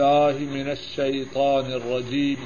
[0.00, 2.38] بالله من الشيطان الرجيم.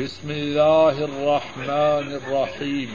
[0.00, 2.90] بسم الله الرحمن الرحيم.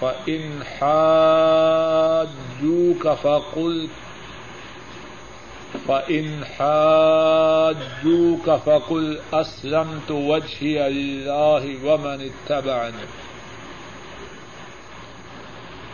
[0.00, 3.88] فإن حاجوك فقل
[5.88, 13.06] فإن حاجوك فقل أسلمت وجهي لله ومن اتبعني.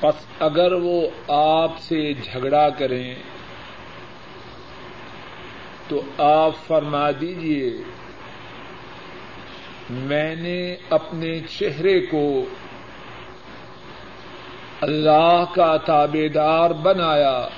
[0.00, 3.14] پس اگر وہ آپ سے جھگڑا کریں
[5.88, 7.70] تو آپ فرما دیجیے
[9.90, 12.44] میں نے اپنے چہرے کو
[14.80, 17.48] اللہ کا تابے دار بنایا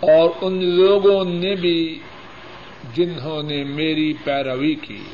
[0.00, 1.98] اور ان لوگوں نے بھی
[2.94, 5.04] جنہوں نے میری پیروی کی۔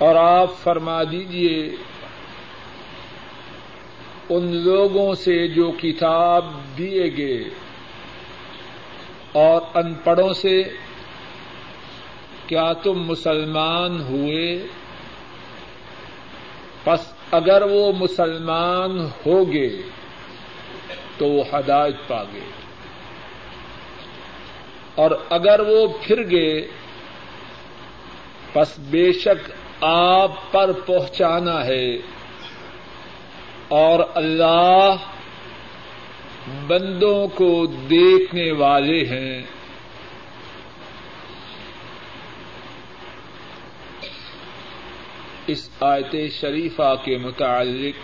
[0.00, 1.76] اور آپ فرما دیجیے
[4.28, 6.44] ان لوگوں سے جو کتاب
[6.78, 7.50] دیے گئے
[9.32, 10.62] اور ان پڑھوں سے
[12.46, 14.66] کیا تم مسلمان ہوئے؟
[16.84, 19.82] پس اگر وہ مسلمان ہوگے
[21.18, 22.44] تو وہ ہدایت پا گے
[24.94, 26.68] اور اگر وہ پھر گئے،
[28.52, 31.96] پس بے شک آپ پر پہنچانا ہے
[33.68, 34.94] اور اللہ
[36.66, 39.42] بندوں کو دیکھنے والے ہیں۔
[45.46, 48.00] اس آیت شریفہ کے متعلق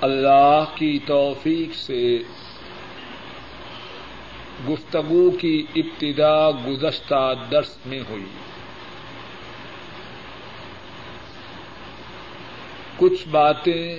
[0.00, 2.18] اللہ کی توفیق سے
[4.68, 8.47] گفتگو کی ابتدا گزشتہ درس میں ہوئی۔
[12.98, 13.96] کچھ باتیں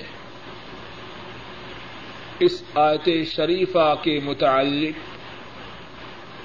[2.39, 5.19] اس آیت شریفہ کے متعلق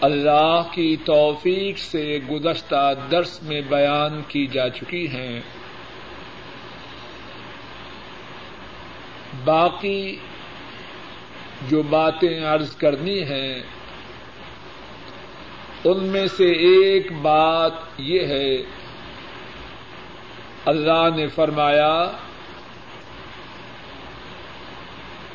[0.04, 5.40] اللہ کی توفیق سے گزشتہ درس میں بیان کی جا چکی ہیں۔
[9.44, 10.16] باقی
[11.68, 13.62] جو باتیں عرض کرنی ہیں،
[15.84, 18.56] ان میں سے ایک بات یہ ہے،
[20.66, 22.10] اللہ نے فرمایا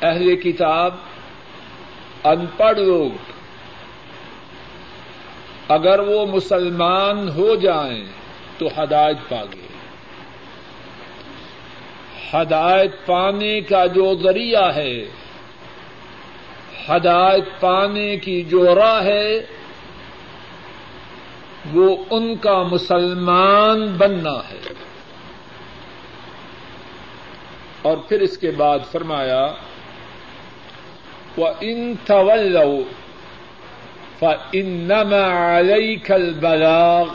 [0.02, 0.94] اہل کتاب
[2.24, 3.32] ان پڑھ لوگ،
[5.68, 8.04] اگر وہ مسلمان ہو جائیں
[8.58, 9.66] تو ہدایت پا گئے
[12.34, 15.04] ہدایت پانے کا جو ذریعہ ہے،
[16.88, 19.46] ہدایت پانے کی جو راہ ہے،
[21.72, 24.60] وہ ان کا مسلمان بننا ہے۔
[27.82, 29.46] اور پھر اس کے بعد فرمایا
[31.46, 32.84] ان طلو
[34.20, 37.08] فإنما عليك البلاغ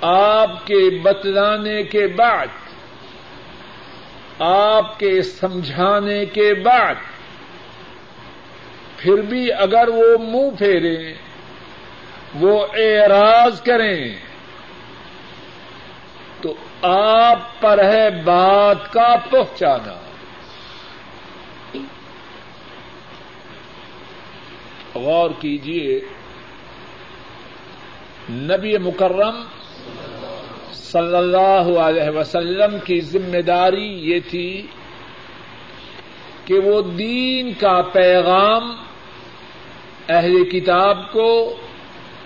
[0.00, 2.46] آپ کے بتلانے کے بعد،
[4.38, 6.94] آپ کے سمجھانے کے بعد،
[8.96, 11.14] پھر بھی اگر وہ منہ پھیریں،
[12.34, 14.14] وہ اعراض کریں،
[16.40, 19.94] تو آپ پر ہے بات کا پہنچانا
[24.94, 26.00] غور کیجیے
[28.30, 29.42] نبی مکرم
[30.72, 34.66] صلی اللہ علیہ وسلم کی ذمہ داری یہ تھی
[36.44, 38.76] کہ وہ دین کا پیغام
[40.08, 41.56] اہل کتاب کو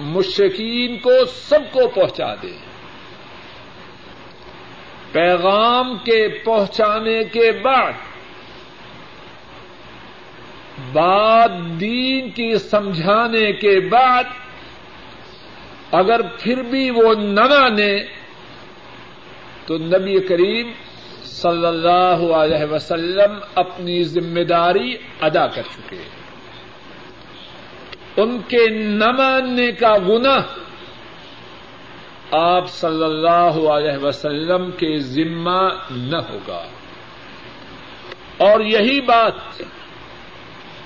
[0.00, 2.52] مشکین کو، سب کو پہنچا دے۔
[5.12, 7.92] پیغام کے پہنچانے کے بعد
[10.92, 11.50] بات
[11.80, 14.24] دین کی سمجھانے کے بعد
[15.92, 18.04] اگر پھر بھی وہ نہ مانے،
[19.66, 20.72] تو نبی کریم
[21.24, 26.02] صلی اللہ علیہ وسلم اپنی ذمہ داری ادا کر چکے۔
[28.16, 30.36] ان کے نہ ماننے کا گنا
[32.30, 36.64] آپ صلی اللہ علیہ وسلم کے ذمہ نہ ہوگا۔
[38.36, 39.32] اور یہی بات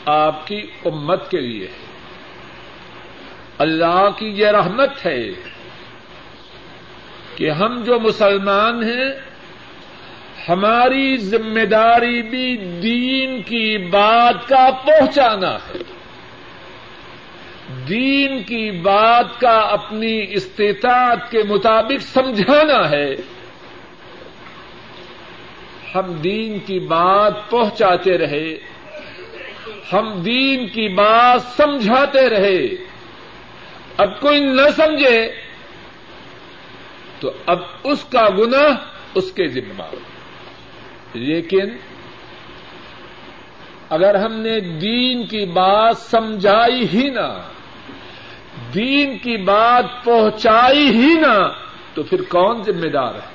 [0.06, 1.92] آپ کی امت کے لیے۔ ہے
[3.58, 5.28] اللہ کی یہ رحمت ہے
[7.36, 9.10] کہ ہم جو مسلمان ہیں،
[10.48, 15.78] ہماری ذمہ داری بھی دین کی بات کا پہنچانا ہے۔
[17.88, 23.14] دین کی بات کا اپنی استطاعت کے مطابق سمجھانا ہے۔
[25.94, 28.71] ہم دین کی بات پہنچاتے رہے۔
[29.92, 32.66] ہم دین کی بات سمجھاتے رہے۔
[33.96, 35.32] اب کوئی نہ سمجھے،
[37.20, 38.62] تو اب اس کا گنا
[39.14, 39.82] اس کے ذمہ
[41.14, 41.70] لیکن
[43.90, 47.42] اگر ہم نے دین کی بات سمجھائی ہی نہ،
[48.74, 51.52] دین کی بات پہنچائی ہی نہ،
[51.94, 53.32] تو پھر کون ذمہ دار ہے؟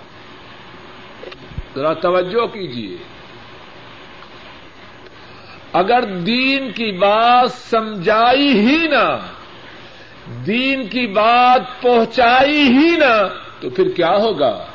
[1.76, 2.98] ذرا توجہ کیجیے
[5.74, 9.18] اگر دین کی بات سمجھائی ہی نہ،
[10.46, 13.28] دین کی بات پہنچائی ہی نہ،
[13.62, 14.66] تو پھر کیا ہوگا؟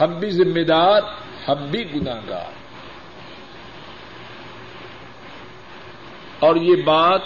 [0.00, 1.02] ہم بھی ذمہ دار،
[1.48, 2.62] ہم بھی گناگار
[6.38, 7.20] اور یہ بات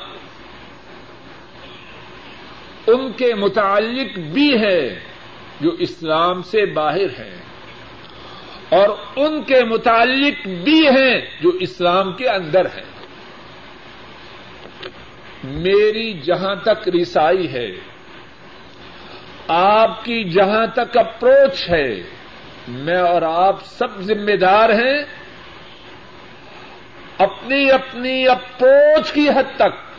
[2.87, 5.01] ان کے متعلق بھی ہے
[5.61, 7.46] جو اسلام سے باہر ہیں
[8.69, 12.97] اور ان کے متعلق بھی ہیں جو اسلام کے اندر ہیں۔
[15.45, 17.71] میری جہاں تک رسائی ہے،
[19.49, 22.03] آپ کی جہاں تک اپروچ ہے،
[22.69, 25.05] میں اور آپ سب ذمہ دار ہیں۔
[27.19, 29.97] اپنی اپنی اپروچ کی حد تک،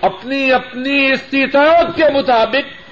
[0.00, 2.84] اپنی اپنی استطاعت کے مطابق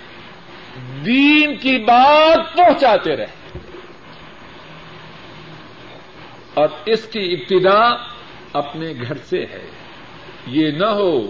[1.07, 3.42] دین کی بات پہنچاتے رہے۔
[6.55, 7.91] اور اس کی ابتدا
[8.53, 9.67] اپنے گھر سے ہے۔
[10.47, 11.21] یہ نہ ہو،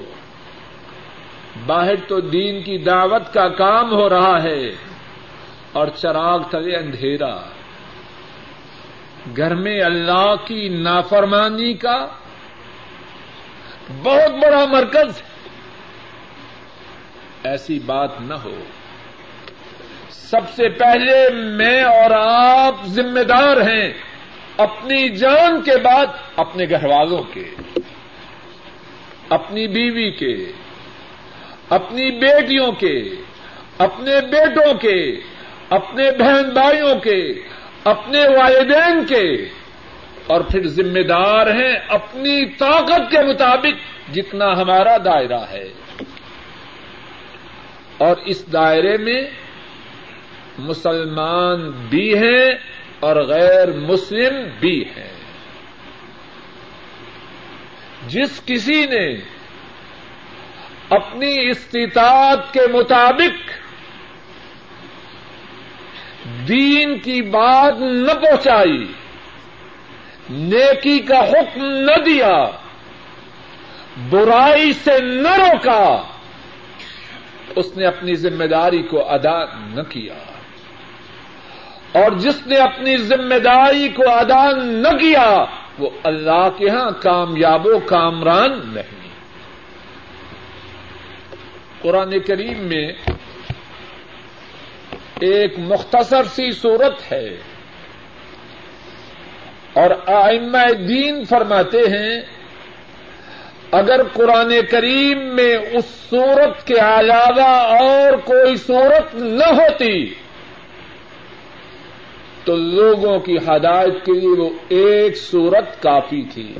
[1.67, 4.71] باہر تو دین کی دعوت کا کام ہو رہا ہے
[5.73, 7.37] اور چراغ تلے اندھیرا۔
[9.37, 12.07] گھر میں اللہ کی نافرمانی کا
[14.03, 15.49] بہت بڑا مرکز ہے۔
[17.43, 18.59] ایسی بات نہ ہو۔
[20.11, 24.12] سب سے پہلے میں اور آپ ذمہ دار ہیں۔
[24.56, 26.06] اپنی جان کے بعد
[26.37, 27.44] اپنے گھر والوں کے،
[29.28, 30.52] اپنی بیوی کے،
[31.69, 33.02] اپنی بیٹیوں کے،
[33.78, 35.20] اپنے بیٹوں کے،
[35.70, 37.32] اپنے بہن بھائیوں کے،
[37.84, 39.49] اپنے والدین کے،
[40.26, 45.69] اور پھر ذمہ دار ہیں اپنی طاقت کے مطابق جتنا ہمارا دائرہ ہے۔
[47.99, 49.22] اور اس دائرے میں
[50.58, 52.50] مسلمان بھی ہیں
[53.02, 55.12] اور غیر مسلم بھی ہیں۔
[58.08, 59.16] جس کسی نے
[60.90, 63.50] اپنی استطاعت کے مطابق
[66.49, 68.93] دین کی بات نہ پہنچائی،
[70.31, 72.44] نیکی کا حکم نہ دیا،
[74.10, 76.02] برائی سے نہ روکا،
[77.56, 80.31] اس نے اپنی ذمہ داری کو ادا نہ کیا۔
[81.93, 85.44] اور جس نے اپنی ذمہ داری کو ادا نہ کیا،
[85.79, 89.02] وہ اللہ کے ہاں کامیاب و کامران نہیں۔
[91.83, 92.93] قرآن کریم میں
[95.21, 97.37] ایک مختصر سی صورت ہے۔
[99.73, 102.21] اور آئمہ دین فرماتے ہیں،
[103.71, 107.49] اگر قرآن کریم میں اس صورت کے علاوہ
[107.83, 110.22] اور کوئی صورت نہ ہوتی
[112.44, 116.54] تو لوگوں کی ہدایت کے لیے وہ ایک صورت کافی تھی۔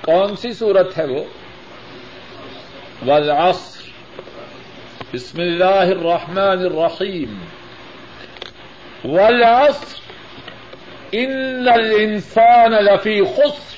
[0.00, 1.24] کون سی صورت ہے وہ؟
[3.06, 3.88] والعصر۔
[5.14, 7.38] بسم اللہ الرحمن الرحیم۔
[9.04, 10.00] والعصر۔
[11.12, 13.76] ان الانسان لفی خسر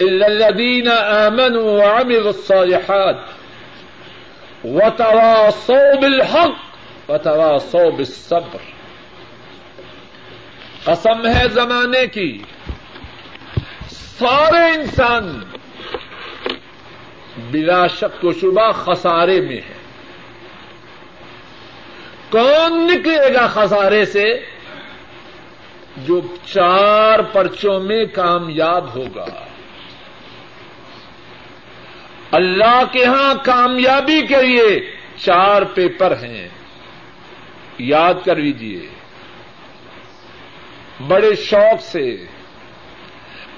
[0.00, 3.16] الا الذين امنوا وعملوا الصالحات
[4.64, 6.75] وتواصوا بالحق۔
[7.08, 8.58] وتواصوا بالصبر۔
[10.84, 12.42] قسم ہے زمانے کی۔
[13.88, 15.40] سارے انسان
[17.50, 19.74] بلا شک و شبہ خسارے میں ہے
[22.30, 24.46] کون نکلے گا خسارے سے
[25.96, 29.26] جو چار پرچوں میں کامیاب ہوگا؟
[32.30, 36.48] اللہ کے ہاں کامیابی کے لیے چار پیپر ہیں۔
[37.78, 38.86] یاد کر لیجیے
[41.08, 42.16] بڑے شوق سے،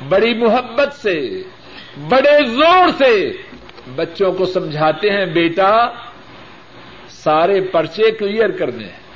[0.09, 1.43] بڑی محبت سے،
[2.09, 3.33] بڑے زور سے
[3.97, 5.89] بچوں کو سمجھاتے ہیں، بیٹا،
[7.09, 9.09] سارے پرچے کلیئر کرنے ہیں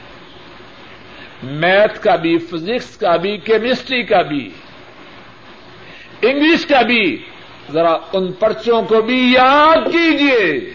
[1.42, 4.49] میتھ کا بھی، فزکس کا بھی، کیمسٹری کا بھی،
[6.23, 7.16] انگلش کا بھی،
[7.73, 10.71] ذرا ان پرچوں کو بھی یاد کیجیے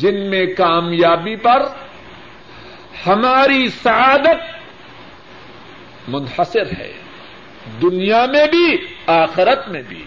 [0.00, 1.62] جن میں کامیابی پر
[3.06, 4.60] ہماری سعادت
[6.08, 6.92] منحصر ہے۔
[7.82, 8.76] دنیا میں بھی،
[9.06, 10.04] آخرت میں بھی۔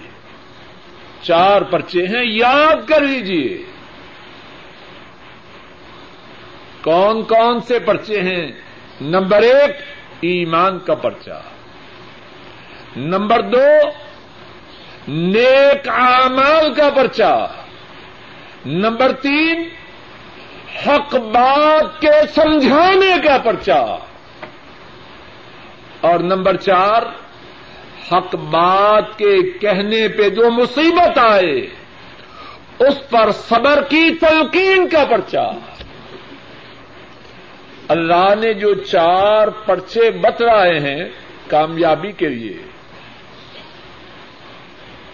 [1.22, 3.66] چار پرچے ہیں، یاد کر لیجیے
[6.82, 8.52] کون کون سے پرچے ہیں؟
[9.02, 9.72] نمبر ایک،
[10.22, 11.42] ایمان کا پرچہ۔
[12.96, 13.90] نمبر دو،
[15.08, 17.48] نیک اعمال کا پرچہ۔
[18.66, 19.70] نمبر تین
[20.88, 23.98] حق بات کے سمجھانے کا پرچہ
[26.02, 27.04] اور نمبر چار،
[28.12, 31.68] حق بات کے کہنے پہ جو مصیبت آئے،
[32.80, 35.52] اس پر صبر کی تلقین کا پرچہ
[37.88, 41.10] اللہ نے جو چار پرچے بتلائے ہیں
[41.48, 42.58] کامیابی کے لیے۔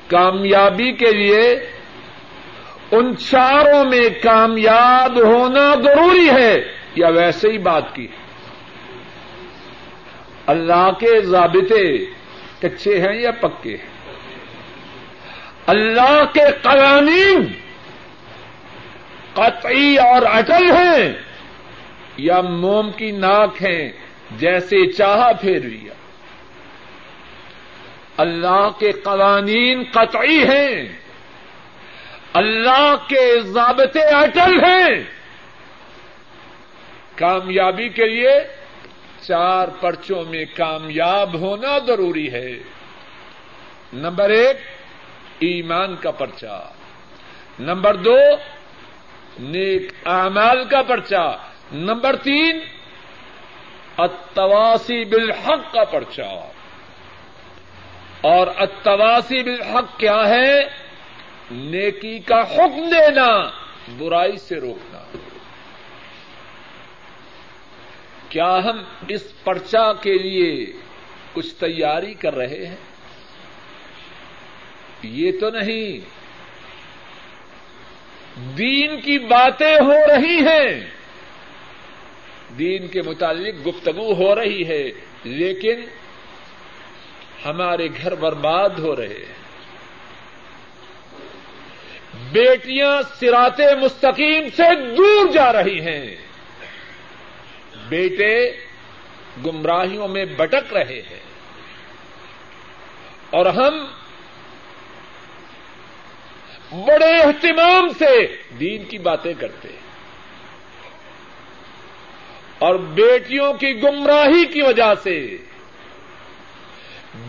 [0.07, 1.71] کامیابی کے لیے
[2.91, 6.55] ان چاروں میں کامیاب ہونا ضروری ہے۔
[6.95, 8.07] یا ویسے ہی بات کی۔
[10.45, 12.05] اللہ کے ضابطے
[12.61, 13.99] کچے ہیں یا پکے ہیں؟
[15.67, 17.45] اللہ کے قوانین
[19.33, 21.13] قطعی اور اٹل ہیں
[22.17, 23.91] یا موم کی ناک ہیں
[24.31, 25.93] جیسے چاہا پھیر لیا
[28.17, 30.85] اللہ کے قوانین قطعی ہیں۔
[32.33, 35.03] اللہ کے ضابطے اٹل ہیں۔
[37.15, 38.31] کامیابی کے لیے
[39.27, 42.51] چار پرچوں میں کامیاب ہونا ضروری ہے۔
[43.93, 44.57] نمبر ایک،
[45.39, 46.71] ایمان کا پرچہ۔
[47.59, 48.17] نمبر دو،
[49.39, 51.37] نیک اعمال کا پرچہ۔
[51.71, 52.59] نمبر تین
[53.97, 56.49] اتواسی بالحق کا پرچہ۔
[58.21, 60.59] اور اتواسی بالحق کیا ہے؟
[61.51, 63.49] نیکی کا حکم دینا،
[63.97, 65.17] برائی سے روکنا۔
[68.29, 70.65] کیا ہم اس پرچا کے لیے
[71.33, 72.75] کچھ تیاری کر رہے ہیں؟
[75.03, 75.99] یہ تو نہیں۔
[78.57, 80.85] دین کی باتیں ہو رہی ہیں۔
[82.57, 84.91] دین کے متعلق گفتگو ہو رہی ہے،
[85.23, 85.81] لیکن
[87.45, 89.38] ہمارے گھر برباد ہو رہے ہیں۔
[92.31, 96.15] بیٹیاں سراتے مستقیم سے دور جا رہی ہیں۔
[97.89, 98.51] بیٹے
[99.45, 101.19] گمراہیوں میں بٹک رہے ہیں۔
[103.29, 103.85] اور ہم
[106.85, 109.79] بڑے اہتمام سے دین کی باتیں کرتے ہیں۔
[112.59, 115.37] اور بیٹیوں کی گمراہی کی وجہ سے،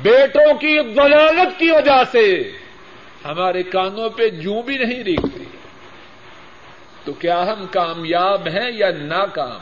[0.02, 2.52] بیٹوں کی ضلالت کی وجہ سے
[3.24, 5.44] ہمارے کانوں پہ جوں بھی نہیں ریکھتی
[7.04, 9.60] تو کیا ہم کامیاب ہیں یا ناکام؟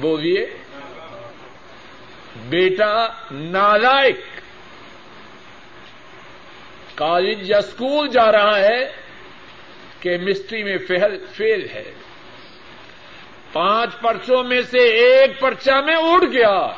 [0.00, 0.46] بولیے
[2.48, 4.20] بیٹا نالائک
[6.94, 8.92] کالج یا اسکول جا رہا ہے
[10.00, 10.78] کیمسٹری میں
[11.36, 11.92] فیل ہے۔
[13.52, 16.68] پانچ پرچوں میں سے ایک پرچہ میں اڑ گیا۔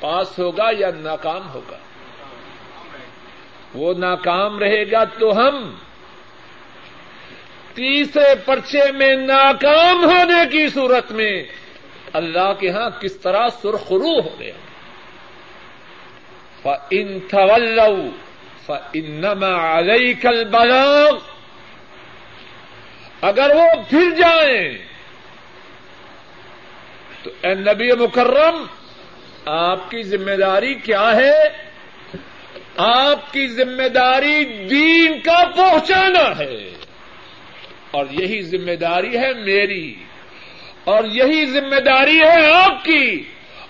[0.00, 1.78] پاس ہوگا یا ناکام ہوگا؟
[3.74, 5.74] وہ ناکام رہے گا تو ہم
[7.74, 11.42] تیسرے پرچے میں ناکام ہونے کی صورت میں
[12.12, 14.52] اللہ کے ہاں کس طرح سرخرو ہو گیا
[16.90, 18.08] ان تھولو
[18.66, 21.18] فنما علیہ کل بلاغ
[23.20, 24.72] اگر وہ پھر جائیں،
[27.22, 28.64] تو اے نبی مکرم،
[29.46, 31.48] آپ کی ذمہ داری کیا ہے؟
[32.76, 36.74] آپ کی ذمہ داری دین کا پہنچانا ہے۔
[37.90, 39.94] اور یہی ذمہ داری ہے میری۔
[40.84, 43.24] اور یہی ذمہ داری ہے آپ کی۔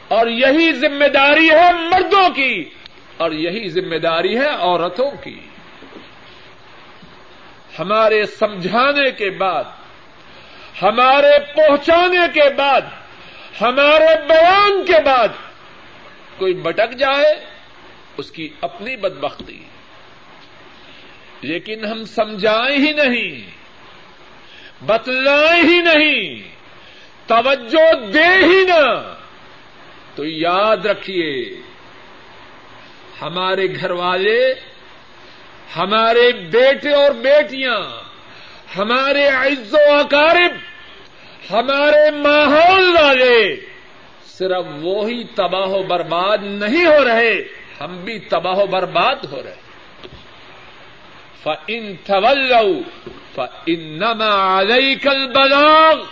[0.09, 2.65] اور یہی ذمہ داری ہے مردوں کی۔
[3.17, 5.41] اور یہی ذمہ داری ہے عورتوں کی۔
[7.79, 9.65] ہمارے سمجھانے کے بعد،
[10.83, 12.81] ہمارے پہنچانے کے بعد،
[13.61, 15.29] ہمارے بیان کے بعد
[16.37, 17.54] کوئی بٹک جائے
[18.17, 19.65] اس کی اپنی بدبختی
[21.41, 23.51] لیکن ہم سمجھائیں ہی نہیں،
[24.87, 26.43] بتلائیں ہی نہیں،
[27.27, 29.15] توجہ دے ہی نہ۔
[30.15, 31.61] تو یاد رکھیے،
[33.23, 34.55] ہمارے گھر والے،
[35.77, 37.81] ہمارے بیٹے اور بیٹیاں،
[38.77, 40.53] ہمارے عز و اقارب،
[41.53, 43.57] ہمارے ماحول والے،
[44.25, 49.65] صرف وہی تباہ و برباد نہیں ہو رہے۔ ہم بھی تباہ و برباد ہو رہے
[51.43, 52.83] فن طول
[53.35, 56.03] فنما عليك البلاغ۔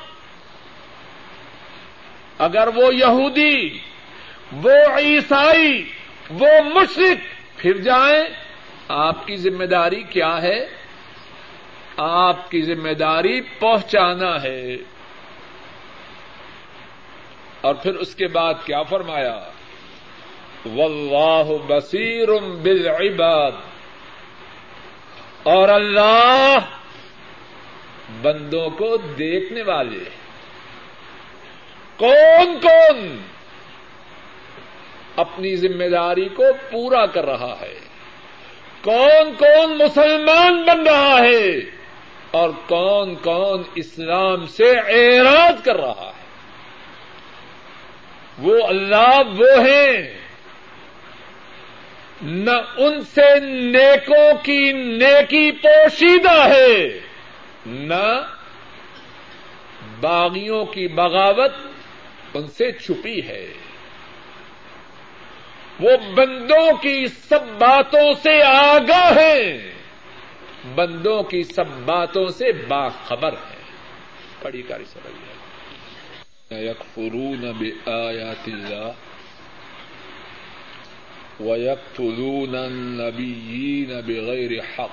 [2.38, 3.78] اگر وہ یہودی،
[4.52, 5.92] وہ عیسائی،
[6.31, 7.19] وہ مشرق
[7.57, 8.25] پھر جائیں،
[8.88, 10.66] آپ کی ذمہ داری کیا ہے؟
[11.97, 14.76] آپ کی ذمہ داری پہنچانا ہے۔
[17.61, 19.40] اور پھر اس کے بعد کیا فرمایا؟
[20.66, 22.28] واللہ بصیر
[22.62, 23.52] بالعباد۔
[25.42, 26.59] اور اللہ
[28.23, 30.04] بندوں کو دیکھنے والے
[31.97, 33.23] کون کون
[35.16, 37.78] اپنی ذمہ داری کو پورا کر رہا ہے؟
[38.83, 41.59] کون کون مسلمان بن رہا ہے؟
[42.31, 46.23] اور کون کون اسلام سے اعراض کر رہا ہے؟
[48.38, 50.22] وہ اللہ وہ ہیں۔
[52.23, 57.00] نہ ان سے نیکوں کی نیکی پوشیدہ ہے،
[57.67, 58.35] نہ
[60.00, 61.52] باغیوں کی بغاوت
[62.35, 63.52] ان سے چھپی ہے۔
[65.81, 69.73] وہ بندوں کی سب باتوں سے آگاہ ہیں،
[70.75, 73.62] بندوں کی سب باتوں سے باخبر ہے
[74.43, 75.14] بڑی کاری سمجھ
[76.52, 78.91] یکفرون بآیات اللہ۔
[81.40, 84.90] ويقتلون النبيين بغير حق.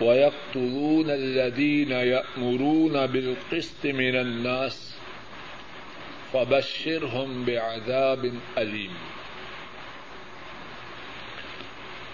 [0.00, 4.94] ويقتلون الذين يأمرون بالقسط من الناس
[6.32, 8.94] فبشرهم بعذاب أليم.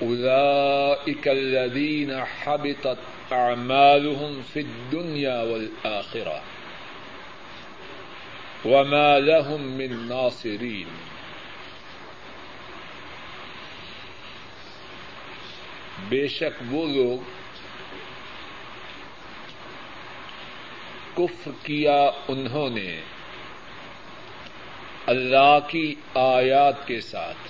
[0.02, 2.98] أولئك الذين حبطت
[3.32, 6.42] أعمالهم في الدنيا والآخرة.
[8.64, 10.86] وما لهم من ناصرين.
[15.98, 17.18] بے شک وہ لوگ
[21.16, 22.90] کفر کیا انہوں نے
[25.06, 27.48] اللہ کی آیات کے ساتھ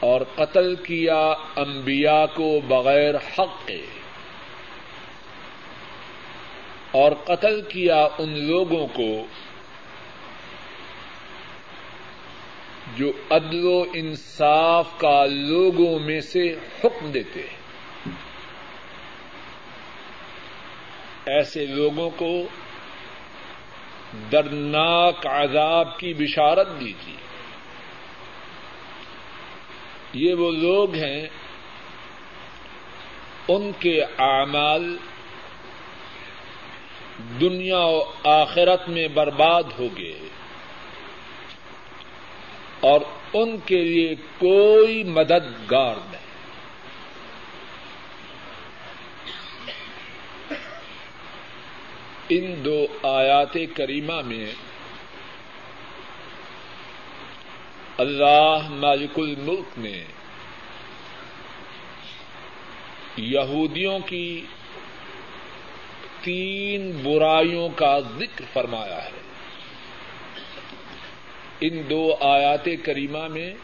[0.00, 1.22] اور قتل کیا
[1.56, 3.80] انبیاء کو بغیر حق کے
[6.92, 9.10] اور قتل کیا ان لوگوں کو
[13.00, 17.60] جو عدل و انصاف کا لوگوں میں سے حکم دیتے ہیں۔
[21.26, 22.42] ایسے لوگوں کو
[24.32, 27.16] درناک عذاب کی بشارت دیجیے۔
[30.12, 31.28] یہ وہ لوگ ہیں،
[33.48, 34.96] ان کے اعمال
[37.40, 40.20] دنیا و آخرت میں برباد ہو گئے۔
[42.80, 43.00] اور
[43.32, 46.20] ان کے لیے کوئی مددگار نہیں۔
[52.28, 54.52] ان دو آیات کریمہ میں
[57.98, 60.04] اللہ مالک الملک نے
[63.16, 64.46] یہودیوں کی
[66.20, 69.19] تین برائیوں کا ذکر فرمایا ہے۔
[71.60, 73.54] ان دو آیات کریمہ میں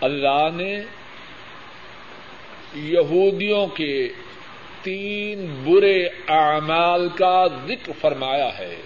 [0.00, 0.80] اللہ نے
[2.74, 4.08] یہودیوں کے
[4.82, 8.76] تین برے اعمال کا ذکر فرمایا ہے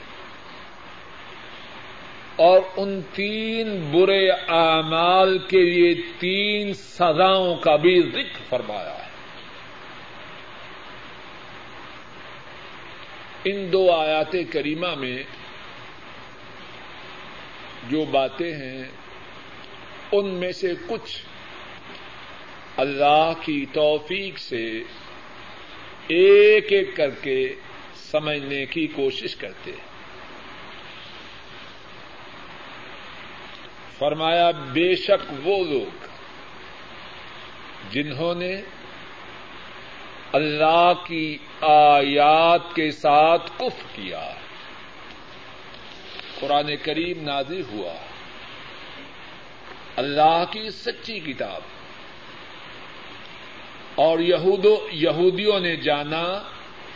[2.37, 9.11] اور ان تین برے اعمال کے لیے تین سزاؤں کا بھی ذکر فرمایا ہے۔
[13.45, 15.23] ان دو آیات کریمہ میں
[17.88, 18.85] جو باتیں ہیں،
[20.12, 21.22] ان میں سے کچھ
[22.77, 24.83] اللہ کی توفیق سے
[26.09, 27.55] ایک ایک کر کے
[27.94, 29.96] سمجھنے کی کوشش کرتے ہیں۔
[33.99, 36.07] فرمایا، بے شک وہ لوگ
[37.90, 38.61] جنہوں نے
[40.33, 44.46] اللہ کی آیات کے ساتھ کف کیا۔ ہے
[46.40, 47.94] قرآن کریم نازل ہوا۔
[49.96, 51.61] اللہ کی سچی کتاب۔
[53.94, 54.18] اور
[54.92, 56.42] یہودیوں نے جانا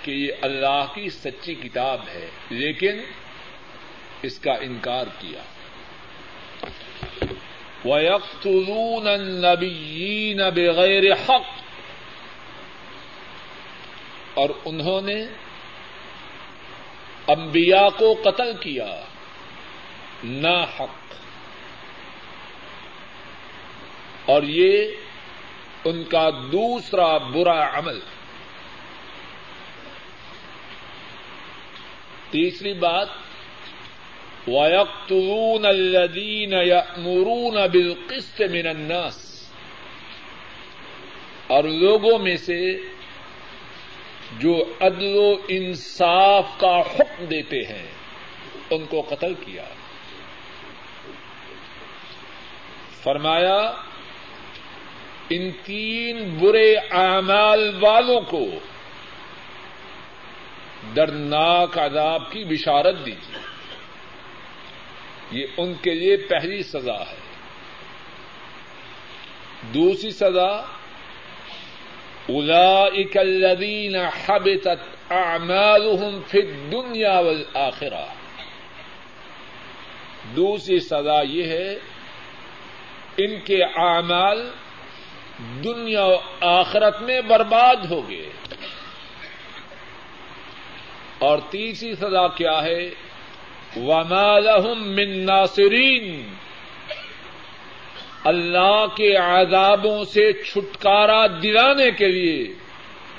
[0.03, 3.01] کہ یہ اللہ کی سچی کتاب ہے، لیکن
[4.23, 5.43] اس کا انکار کیا۔
[7.89, 11.63] وَيَقْتُلُونَ النَّبِيِّينَ بِغَيْرِ حق۔
[14.35, 15.27] اور انہوں نے
[17.27, 19.01] انبیاء کو قتل کیا۔
[20.25, 21.15] نا حق۔
[24.27, 24.89] اور یہ
[25.85, 28.01] ان کا دوسرا برا عمل۔
[32.31, 33.09] تیسری بات،
[34.47, 39.45] وَيَقْتُلُونَ الَّذِينَ يَأْمُرُونَ بِالْقِسْطِ مِنَ النَّاسِ۔
[41.47, 42.77] اور لوگوں میں سے
[44.39, 47.87] جو عدل و انصاف کا حکم دیتے ہیں،
[48.71, 49.65] ان کو قتل کیا۔
[53.03, 53.73] فرمایا،
[55.31, 58.45] ان تین برے اعمال والوں کو
[60.97, 63.39] درناک عذاب کی بشارت دیجیے
[65.31, 67.17] یہ ان کے لیے پہلی سزا ہے۔
[69.75, 70.63] دوسری سزا
[72.29, 78.05] اولئک الذین حبطت اعمالهم فی الدنیا والآخرہ۔
[80.37, 81.79] دوسری سزا یہ ہے
[83.25, 84.51] ان کے اعمال
[85.65, 88.31] دنیا و آخرت میں برباد ہو گئے۔
[91.19, 92.91] اور تیسری سزا کیا ہے؟
[93.77, 96.35] وما لهم من ناصرین
[98.25, 102.55] اللہ کے عذابوں سے چھٹکارا دلانے کے لیے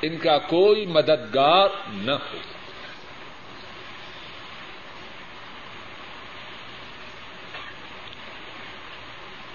[0.01, 2.50] ان کا کوئی مددگار نہ ہو۔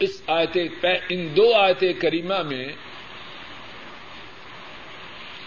[0.01, 0.57] اس آیت
[1.09, 2.67] ان دو آیت کریمہ میں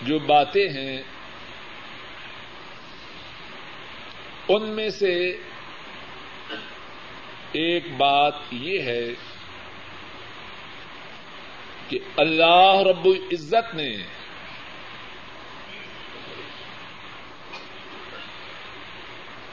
[0.01, 1.01] جو باتیں ہیں،
[4.47, 5.13] ان میں سے
[7.51, 9.13] ایک بات یہ ہے
[11.87, 13.91] کہ اللہ رب العزت نے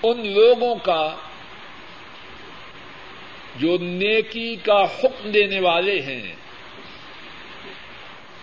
[0.03, 1.17] ان لوگوں کا
[3.59, 6.35] جو نیکی کا حکم دینے والے ہیں،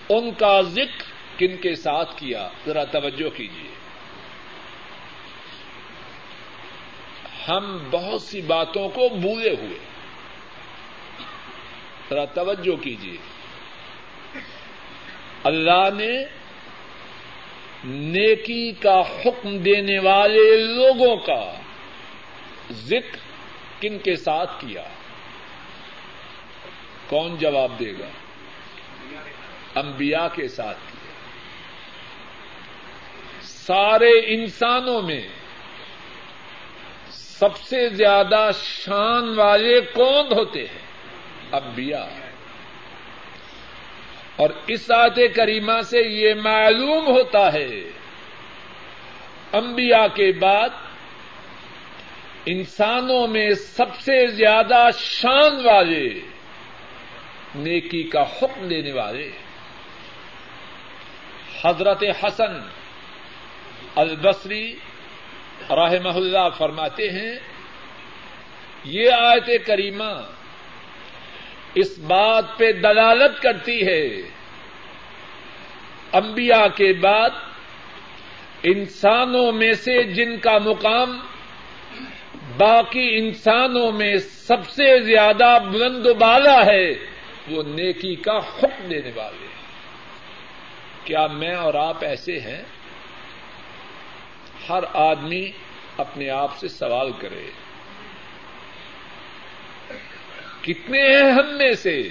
[0.09, 1.03] ان کا ذکر
[1.37, 3.73] کن کے ساتھ کیا؟ ذرا توجہ کیجیے
[7.47, 9.79] ہم بہت سی باتوں کو بھولے ہوئے۔
[12.09, 13.17] ذرا توجہ کیجیے
[15.43, 16.25] اللہ نے
[17.83, 21.53] نیکی کا حکم دینے والے لوگوں کا
[22.71, 23.17] ذکر
[23.79, 24.83] کن کے ساتھ کیا؟
[27.13, 28.07] کون جواب دے گا؟
[29.79, 31.13] انبیاء کے ساتھ۔ کیا
[33.41, 35.27] سارے انسانوں میں
[37.11, 40.81] سب سے زیادہ شان والے کون ہوتے ہیں؟
[41.51, 42.07] انبیاء۔
[44.35, 47.81] اور اس آیت کریمہ سے یہ معلوم ہوتا ہے،
[49.53, 50.69] انبیاء کے بعد
[52.45, 56.32] انسانوں میں سب سے زیادہ شان والے
[57.55, 59.31] نیکی کا حکم دینے والے۔
[61.65, 62.59] حضرت حسن
[63.95, 64.75] البصری
[65.69, 67.31] رحمہ اللہ فرماتے ہیں،
[68.85, 70.21] یہ آیت کریمہ
[71.75, 74.07] اس بات پہ دلالت کرتی ہے۔
[76.13, 77.29] انبیاء کے بعد
[78.63, 81.19] انسانوں میں سے جن کا مقام
[82.57, 87.12] باقی انسانوں میں سب سے زیادہ بلند و بالا ہے
[87.47, 89.47] وہ نیکی کا حکم دینے والے
[91.03, 92.63] کیا میں اور آپ ایسے ہیں؟
[94.69, 95.51] ہر آدمی
[95.97, 97.49] اپنے آپ سے سوال کرے،
[100.61, 102.09] کتنے ہیں ہم میں سے؟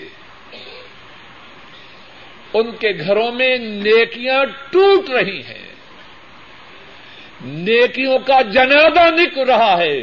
[2.55, 5.73] ان کے گھروں میں نیکیاں ٹوٹ رہی ہیں۔
[7.45, 10.03] نیکیوں کا جنازہ نکل رہا ہے۔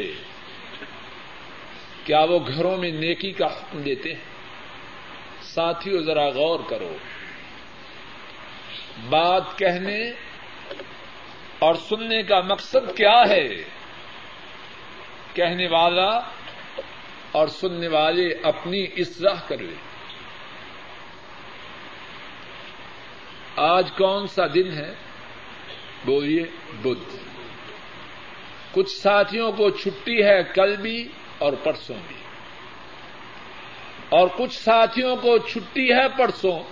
[2.04, 4.29] کیا وہ گھروں میں نیکی کا حکم دیتے ہیں؟
[5.54, 6.96] ساتھیوں ذرا غور کرو۔
[9.08, 10.10] بات کہنے
[11.58, 13.48] اور سننے کا مقصد کیا ہے؟
[15.34, 16.20] کہنے والا
[17.32, 19.74] اور سننے والے اپنی اصلاح کرے
[23.56, 24.94] آج کون سا دن ہے؟
[26.04, 26.44] بولیے،
[26.82, 27.16] بدھ۔
[28.72, 31.08] کچھ ساتھیوں کو چھٹی ہے کل بھی
[31.38, 32.19] اور پرسوں بھی۔
[34.10, 36.62] اور کچھ ساتھیوں کو چھٹی ہے پرسوں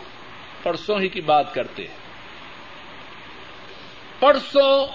[0.62, 1.96] پرسوں ہی کی بات کرتے ہیں۔
[4.20, 4.86] پرسوں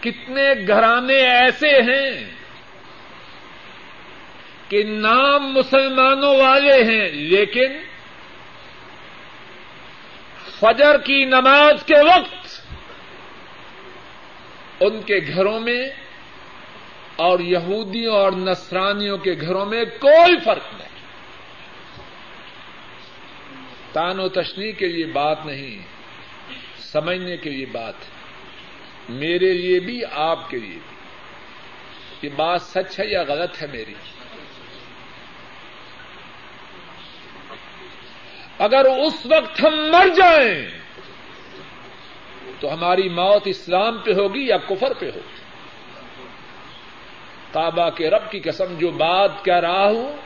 [0.00, 2.30] کتنے گھرانے ایسے ہیں
[4.68, 7.72] کہ نام مسلمانوں والے ہیں، لیکن
[10.60, 12.60] فجر کی نماز کے وقت
[14.80, 15.88] ان کے گھروں میں
[17.20, 20.88] اور یہودیوں اور نصرانیوں کے گھروں میں کوئی فرق نہیں۔
[23.92, 25.86] تان و تشریح کے لیے بات نہیں،
[26.78, 27.94] سمجھنے کے لیے بات۔
[29.08, 31.00] میرے لیے بھی، آپ کے لیے بھی۔
[32.22, 33.94] یہ بات سچ ہے یا غلط ہے میری؟
[38.58, 40.68] اگر اس وقت ہم مر جائیں
[42.60, 45.39] تو ہماری موت اسلام پہ ہوگی یا کفر پہ ہوگی؟
[47.52, 50.16] کعبہ کے رب کی قسم جو بات کہہ رہا ہوں،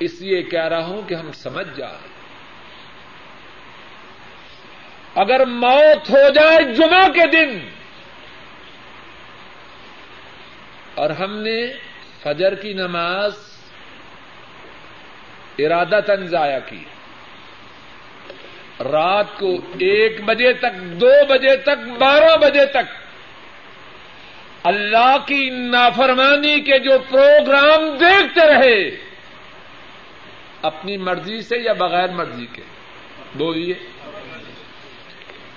[0.00, 2.06] اس لیے کہہ رہا ہوں کہ ہم سمجھ جائیں۔
[5.14, 7.58] اگر موت ہو جائے جمعہ کے دن،
[10.94, 11.60] اور ہم نے
[12.22, 13.32] فجر کی نماز
[15.58, 16.84] ارادہ تنظایا کی،
[18.84, 19.50] رات کو
[19.80, 22.86] ایک بجے تک، دو بجے تک، بارہ بجے تک
[24.68, 28.90] اللہ کی نافرمانی کے جو پروگرام دیکھتے رہے،
[30.62, 32.62] اپنی مرضی سے یا بغیر مرضی کے؟
[33.34, 33.74] بولیے۔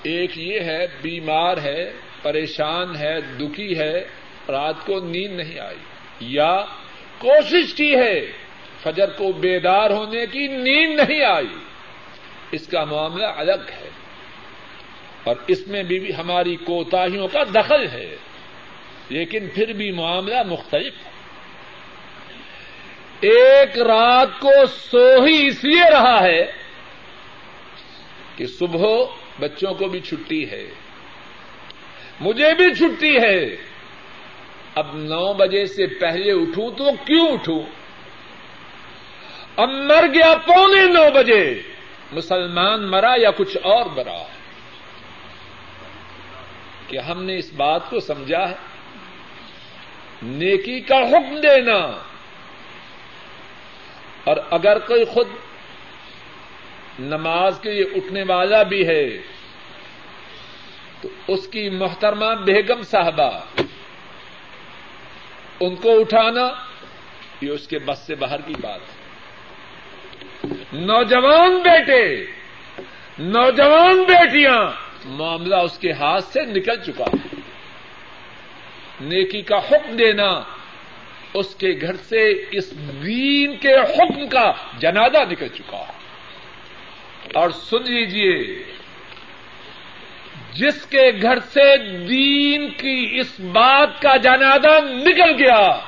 [0.03, 4.07] ایک یہ ہے، بیمار ہے، پریشان ہے، دکھی ہے،
[4.49, 5.77] رات کو نیند نہیں آئی۔
[6.19, 6.65] یا
[7.17, 8.31] کوشش کی ہے،
[8.83, 11.57] فجر کو بیدار ہونے کی نیند نہیں آئی۔
[12.51, 13.89] اس کا معاملہ الگ ہے۔
[15.23, 18.15] اور اس میں بھی ہماری کوتاہیوں کا دخل ہے۔
[19.09, 21.11] لیکن پھر بھی معاملہ مختلف ہے۔
[23.19, 26.51] ایک رات کو سو ہی اس لیے رہا ہے
[28.35, 29.03] کہ صبح
[29.39, 30.69] بچوں کو بھی چھٹی ہے۔
[32.19, 33.55] مجھے بھی چھٹی ہے۔
[34.75, 37.61] اب نو بجے سے پہلے اٹھوں تو کیوں اٹھوں؟
[39.55, 41.61] اب مر گیا پونے نو بجے۔
[42.11, 44.23] مسلمان مرا یا کچھ اور مرا؟
[46.87, 48.70] کہ ہم نے اس بات کو سمجھا ہے؟
[50.21, 51.97] نیکی کا حکم دینا۔
[54.23, 55.27] اور اگر کوئی خود
[56.99, 59.09] نماز کے لیے اٹھنے والا بھی ہے،
[61.01, 63.39] تو اس کی محترمہ بیگم صاحبہ،
[65.59, 66.49] ان کو اٹھانا،
[67.41, 69.01] یہ اس کے بس سے باہر کی بات ہے۔
[70.73, 72.25] نوجوان بیٹے،
[73.19, 74.71] نوجوان بیٹیاں،
[75.05, 77.30] معاملہ اس کے ہاتھ سے نکل چکا ہے۔
[79.01, 80.43] نیکی کا حکم دینا،
[81.33, 82.71] اس کے گھر سے اس
[83.03, 85.85] دین کے حکم کا جنازہ نکل چکا۔
[87.33, 88.63] اور سن لیجیے
[90.53, 95.79] جس کے گھر سے دین کی اس بات کا جنازہ نکل گیا،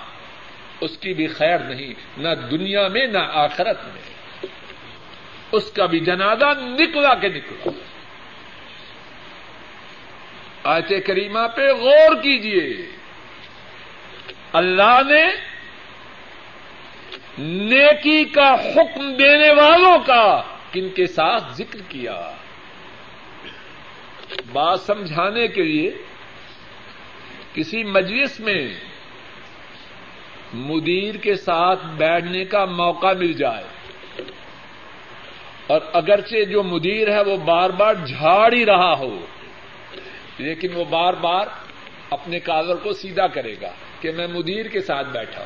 [0.82, 4.02] اس کی بھی خیر نہیں، نہ دنیا میں، نہ آخرت میں۔
[5.52, 7.72] اس کا بھی جنازہ نکلا کے نکلا۔
[10.64, 12.86] آیت کریمہ پہ غور کیجیے
[14.54, 15.26] اللہ نے
[17.38, 22.32] نیکی کا حکم دینے والوں کا کن کے ساتھ ذکر کیا؟
[24.52, 25.92] بات سمجھانے کے لیے
[27.54, 28.74] کسی مجلس میں
[30.54, 33.64] مدیر کے ساتھ بیٹھنے کا موقع مل جائے
[35.68, 39.26] اور اگرچہ جو مدیر ہے وہ بار بار جھاڑ ہی رہا ہو،
[40.38, 41.48] لیکن وہ بار بار
[42.10, 45.46] اپنے کاغذ کو سیدھا کرے گا۔ کہ میں مدیر کے ساتھ بیٹھا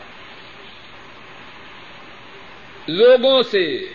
[2.87, 3.87] لوگوں سے،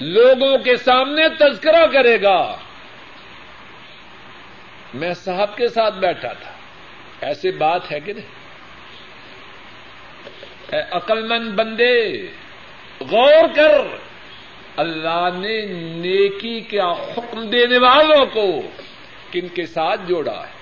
[0.00, 2.56] لوگوں کے سامنے تذکرہ کرے گا۔
[4.94, 6.52] میں صاحب کے ساتھ بیٹھا تھا۔
[7.20, 8.28] ایسی بات ہے کہ نہیں؟
[10.90, 12.26] عقل مند بندے،
[13.00, 13.96] غور کر۔
[14.76, 15.66] اللہ نے
[15.96, 18.60] نیکی کا حکم دینے والوں کو
[19.32, 20.57] کن کے ساتھ جوڑا ہے؟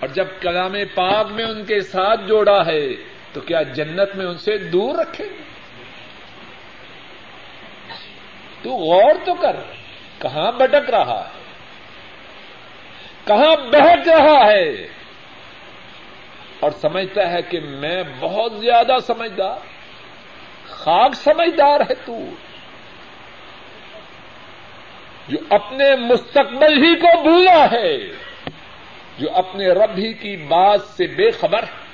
[0.00, 2.94] اور جب کلام پاک میں ان کے ساتھ جوڑا ہے
[3.32, 5.24] تو کیا جنت میں ان سے دور رکھے؟
[8.62, 9.56] تو غور تو کر،
[10.18, 11.46] کہاں بٹک رہا ہے؟
[13.24, 14.86] کہاں بہک رہا ہے؟
[16.60, 19.58] اور سمجھتا ہے کہ میں بہت زیادہ سمجھدار،
[20.66, 22.18] خاک سمجھدار ہے تو۔
[25.28, 28.25] جو اپنے مستقبل ہی کو بھولا ہے۔
[29.18, 31.84] جو اپنے رب ہی کی بات سے بے خبر ہے۔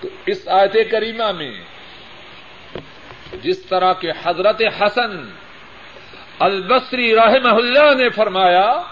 [0.00, 1.52] تو اس آیت کریمہ میں
[3.42, 5.30] جس طرح کے حضرت حسن
[6.38, 8.82] البصری رحمہ اللہ نے فرمایا،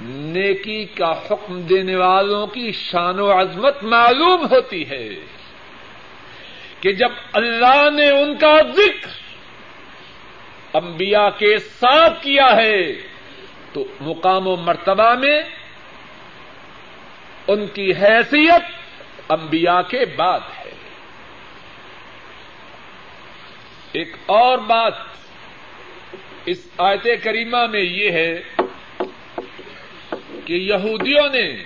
[0.00, 5.08] نیکی کا حکم دینے والوں کی شان و عظمت معلوم ہوتی ہے
[6.80, 9.08] کہ جب اللہ نے ان کا ذکر
[10.74, 12.82] انبیاء کے ساتھ کیا ہے
[13.74, 15.42] تو مقام و مرتبہ میں
[17.48, 18.62] ان کی حیثیت
[19.28, 20.70] انبیاء کے بعد ہے۔
[23.92, 24.94] ایک اور بات
[26.46, 28.42] اس آیت کریمہ میں یہ ہے
[30.46, 31.64] کہ یہودیوں نے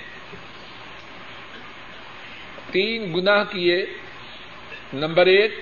[2.71, 3.87] تین گنا کیے۔
[4.92, 5.55] نمبر ایک،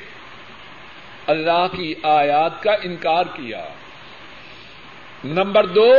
[1.26, 3.68] اللہ کی آیات کا انکار کیا۔
[5.24, 5.92] نمبر دو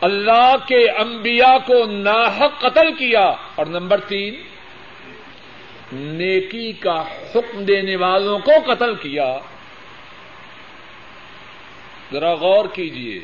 [0.00, 4.34] اللہ کے انبیاء کو ناحق قتل کیا اور نمبر تین،
[5.92, 9.38] نیکی کا حکم دینے والوں کو قتل کیا۔
[12.12, 13.20] ذرا غور کیجیے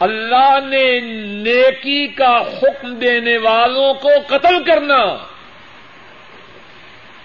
[0.00, 5.26] اللہ نے نیکی کا حکم دینے والوں کو قتل کرنا۔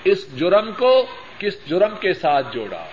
[0.04, 1.06] اس جرم کو
[1.40, 2.86] کس جرم کے ساتھ جوڑا؟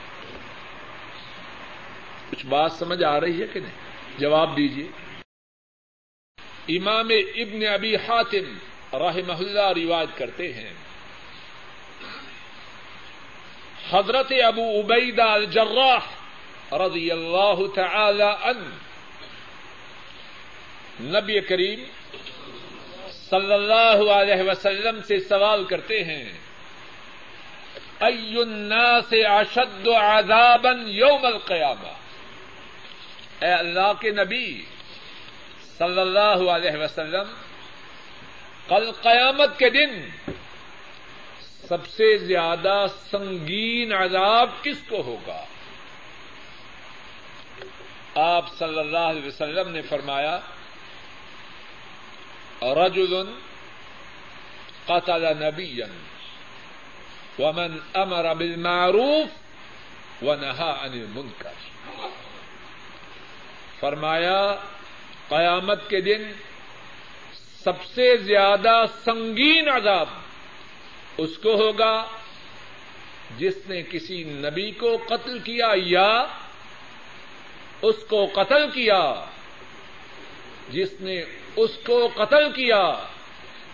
[2.30, 3.83] کچھ بات سمجھ آ رہی ہے کہ نہیں؟
[4.18, 4.86] جواب دیجیے
[6.68, 8.58] امام ابن ابی حاتم
[8.92, 10.72] رحمہ اللہ روایت کرتے ہیں۔
[13.90, 16.06] حضرت ابو عبیدہ الجراح
[16.74, 18.68] رضی اللہ تعالی عنہ،
[21.18, 21.84] نبی کریم
[23.30, 26.32] صلی اللہ علیہ وسلم سے سوال کرتے ہیں
[28.00, 32.03] الناس اشد عذابا یوم القیامہ؟
[33.44, 34.64] اے اللہ کے نبی
[35.78, 37.32] صلی اللہ علیہ وسلم،
[38.68, 40.08] کل قیامت کے دن
[41.68, 45.44] سب سے زیادہ سنگین عذاب کس کو ہوگا؟
[48.14, 50.38] آپ صلی اللہ علیہ وسلم نے فرمایا
[52.62, 53.14] رجل
[54.86, 55.86] قتل نبیا
[57.38, 61.56] ومن امر بالمعروف ونہا عن المنکر۔
[63.84, 64.54] فرمایا،
[65.28, 66.22] قیامت کے دن
[67.64, 70.06] سب سے زیادہ سنگین عذاب
[71.18, 71.94] اس کو ہوگا
[73.38, 76.08] جس نے کسی نبی کو قتل کیا یا
[77.82, 79.02] اس کو قتل کیا،
[80.70, 81.20] جس نے
[81.56, 82.82] اس کو قتل کیا،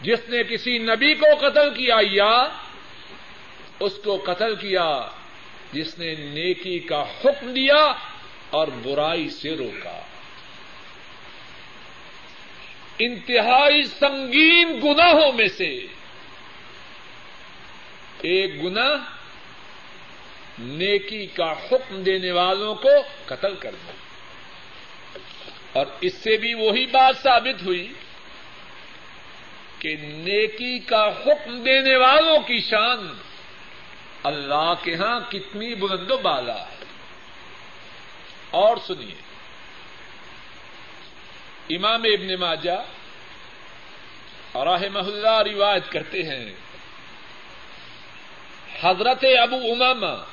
[0.03, 2.35] جس نے کسی نبی کو قتل کیا یا
[3.81, 4.91] اس کو قتل کیا،
[5.73, 7.83] جس نے نیکی کا حکم دیا
[8.51, 10.01] اور برائی سے روکا۔
[12.99, 15.87] انتہائی سنگین گناہوں میں سے
[18.21, 18.97] ایک گنا
[20.59, 22.89] نیکی کا حکم دینے والوں کو
[23.27, 23.93] قتل کر دو
[25.73, 27.93] اور اس سے بھی وہی بات ثابت ہوئی
[29.79, 33.15] کہ نیکی کا حکم دینے والوں کی شان
[34.23, 36.80] اللہ کے ہاں کتنی بلند و بالا ہے۔
[38.51, 39.15] اور سنیے۔
[41.77, 42.83] امام ابن ماجہ
[44.55, 46.55] راہ اللہ روایت کرتے ہیں۔
[48.83, 50.25] حضرت ابو اماما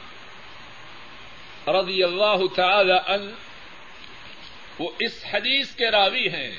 [1.72, 3.34] رضی اللہ تعالی ان
[4.80, 6.52] وہ اس حدیث کے راوی ہیں۔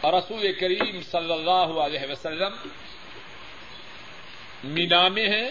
[0.00, 2.52] اور رسول کریم صلی اللہ علیہ وسلم
[4.64, 5.50] مینا میں ہیں۔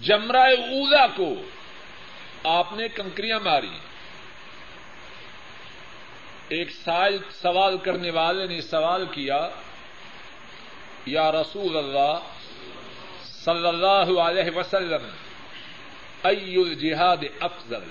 [0.00, 1.34] جمرہ اولا کو
[2.44, 3.78] آپ نے کنکریاں ماری
[6.48, 9.48] ایک سائل سوال کرنے والے نے سوال کیا،
[11.06, 12.18] یا رسول اللہ
[13.24, 15.08] صلی اللہ علیہ وسلم
[16.22, 17.84] ای الجہاد افضل؟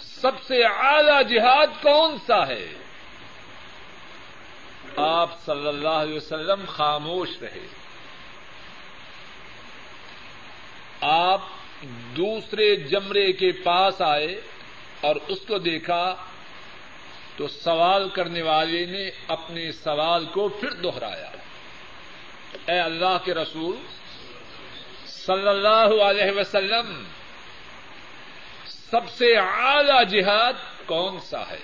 [0.00, 2.72] سب سے اعلی جہاد کون سا ہے؟
[4.96, 7.66] آپ صلی اللہ علیہ وسلم خاموش رہے۔
[11.00, 11.40] آپ
[12.16, 14.40] دوسرے جمرے کے پاس آئے
[15.00, 16.14] اور اس کو دیکھا
[17.36, 21.30] تو سوال کرنے والے نے اپنے سوال کو پھر دوہرایا
[22.66, 23.76] اے اللہ کے رسول،
[25.06, 27.04] صلی اللہ علیہ وسلم،
[28.66, 30.52] سب سے اعلی جہاد
[30.86, 31.58] کون سا ہے؟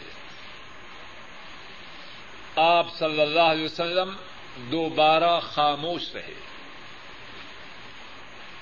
[2.56, 4.16] آپ صلی اللہ علیہ وسلم
[4.70, 6.34] دوبارہ خاموش رہے۔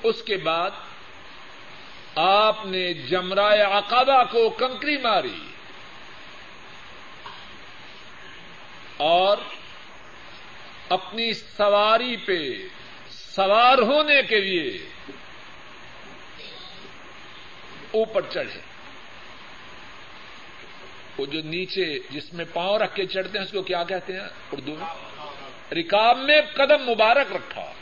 [0.03, 0.70] اس کے بعد
[2.14, 5.40] آپ نے جمرائے عقابہ کو کنکری ماری
[8.96, 9.38] اور
[10.88, 12.48] اپنی سواری پہ
[13.11, 14.78] سوار ہونے کے لیے
[17.90, 18.61] اوپر چڑھے۔
[21.16, 24.28] وہ جو نیچے جس میں پاؤں رکھ کے چڑھتے ہیں، اس کو کیا کہتے ہیں؟
[24.52, 24.86] اردو میں؟
[25.74, 27.72] رکاب میں قدم مبارک رکھا۔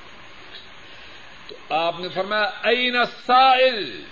[1.48, 4.04] تو آپ نے فرمایا این سائل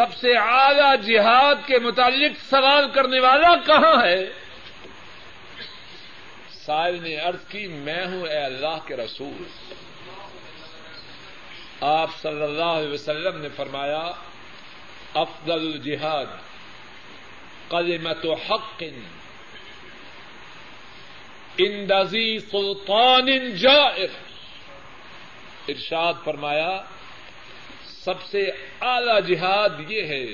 [0.00, 4.30] سب سے اعلی جہاد کے متعلق سوال کرنے والا کہاں ہے؟
[6.50, 9.42] سائل نے عرض کی، میں ہوں اے اللہ کے رسول۔
[11.80, 14.10] آپ صلی اللہ علیہ وسلم نے فرمایا،
[15.14, 16.26] افضل الجہاد
[17.68, 18.82] قلمت حق۔
[21.58, 24.08] اندزی سلطان جائر۔
[25.68, 26.82] ارشاد فرمایا
[28.10, 28.50] سب سے
[28.80, 30.26] اعلی جہاد یہ ہے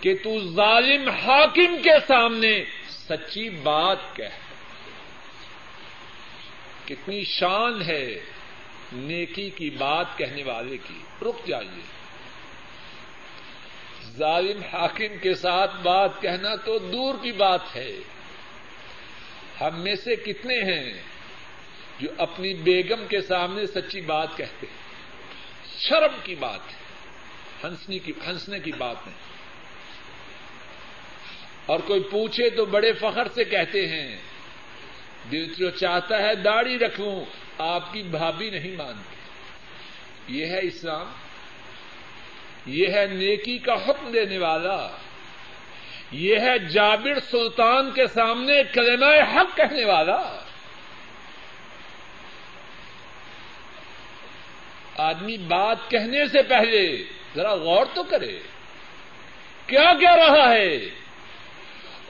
[0.00, 4.38] کہ تو ظالم حاکم کے سامنے سچی بات کہہ۔
[6.84, 8.20] کتنی شان ہے
[8.92, 11.82] نیکی کی بات کہنے والے کی۔ رک جائیے۔
[14.16, 17.96] ظالم حاکم کے ساتھ بات کہنا تو دور کی بات ہے۔
[19.60, 21.02] ہم میں سے کتنے ہیں
[22.00, 24.87] جو اپنی بیگم کے سامنے سچی بات کہتے ہیں؟
[25.78, 26.78] شرم کی بات ہے،
[27.64, 29.16] ہنسنے کی ہنسنے کی بات نہیں۔
[31.66, 34.16] اور کوئی پوچھے تو بڑے فخر سے کہتے ہیں،
[35.32, 37.24] دل جو چاہتا ہے داڑھی رکھوں،
[37.58, 39.16] آپ کی بھابھی نہیں مانتی۔
[40.38, 41.06] یہ ہے اسلام،
[42.66, 44.88] یہ ہے نیکی کا حکم دینے والا،
[46.12, 50.44] یہ ہے جابر سلطان کے سامنے کلمہ حق کہنے والا۔
[54.98, 57.02] آدمی بات کہنے سے پہلے
[57.34, 58.38] ذرا غور تو کرے،
[59.66, 60.78] کیا کہہ رہا ہے؟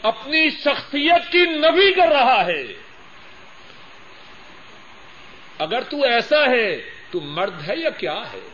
[0.03, 2.63] اپنی شخصیت کی نبی کر رہا ہے۔
[5.59, 8.49] اگر تو ایسا ہے، تو مرد ہے یا کیا ہے؟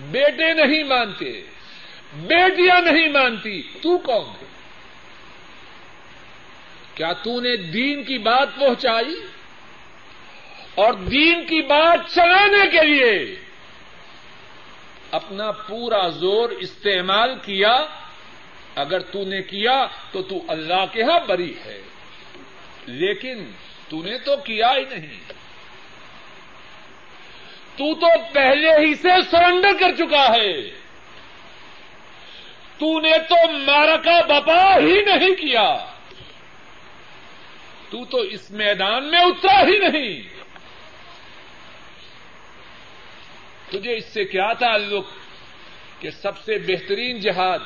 [0.00, 1.42] بیٹے نہیں مانتے،
[2.14, 4.46] بیٹیاں نہیں مانتی، تو کون ہے؟
[6.96, 9.14] کیا تو نے دین کی بات پہنچائی
[10.74, 13.36] اور دین کی بات چلانے کے لیے
[15.10, 17.86] اپنا پورا زور استعمال کیا؟
[18.74, 21.82] اگر تو نے کیا تو تو اللہ کے ہاں بری ہے،
[22.86, 23.50] لیکن
[23.88, 25.32] تو نے تو کیا ہی نہیں۔
[27.76, 30.62] تو تو پہلے ہی سے سرنڈر کر چکا ہے۔
[32.78, 35.76] تو نے تو مارکا بپا ہی نہیں کیا۔
[37.90, 40.22] تو تو اس میدان میں اترا ہی نہیں۔
[43.70, 45.04] تجھے اس سے کیا تعلق
[46.02, 47.58] کہ سب سے بہترین جہاد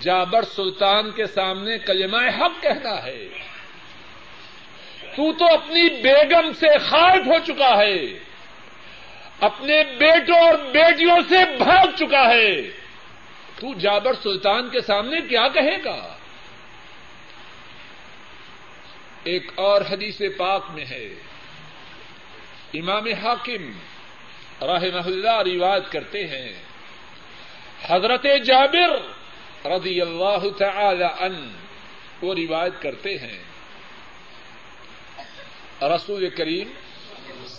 [0.00, 3.28] جابر سلطان کے سامنے کلمہ حق کہنا ہے؟
[5.16, 8.18] تو تو اپنی بیگم سے خائف ہو چکا ہے۔
[9.40, 12.62] اپنے بیٹوں اور بیٹیوں سے بھاگ چکا ہے۔
[13.56, 16.17] تو جابر سلطان کے سامنے کیا کہے گا؟
[19.28, 21.08] ایک اور حدیث پاک میں ہے۔
[22.74, 23.70] امام حاکم
[24.64, 26.52] راہ اللہ روایت کرتے ہیں۔
[27.82, 28.90] حضرت جابر
[29.70, 31.52] رضی اللہ تعالی ان
[32.22, 33.38] وہ روایت کرتے ہیں۔
[35.82, 36.68] رسول کریم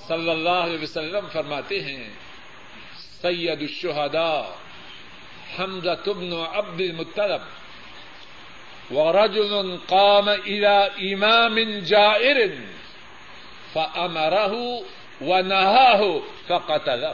[0.07, 2.09] صلی اللہ علیہ وسلم فرماتے ہیں،
[3.22, 4.41] سید الشہداء
[5.59, 7.41] حمزہ تبن عبد المطلب
[8.91, 12.37] ورجل قام الى امام جائر
[13.73, 14.53] فامره
[15.21, 16.01] ونهاه
[16.47, 17.13] فقتله.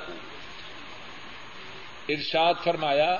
[2.10, 3.18] ارشاد فرمایا،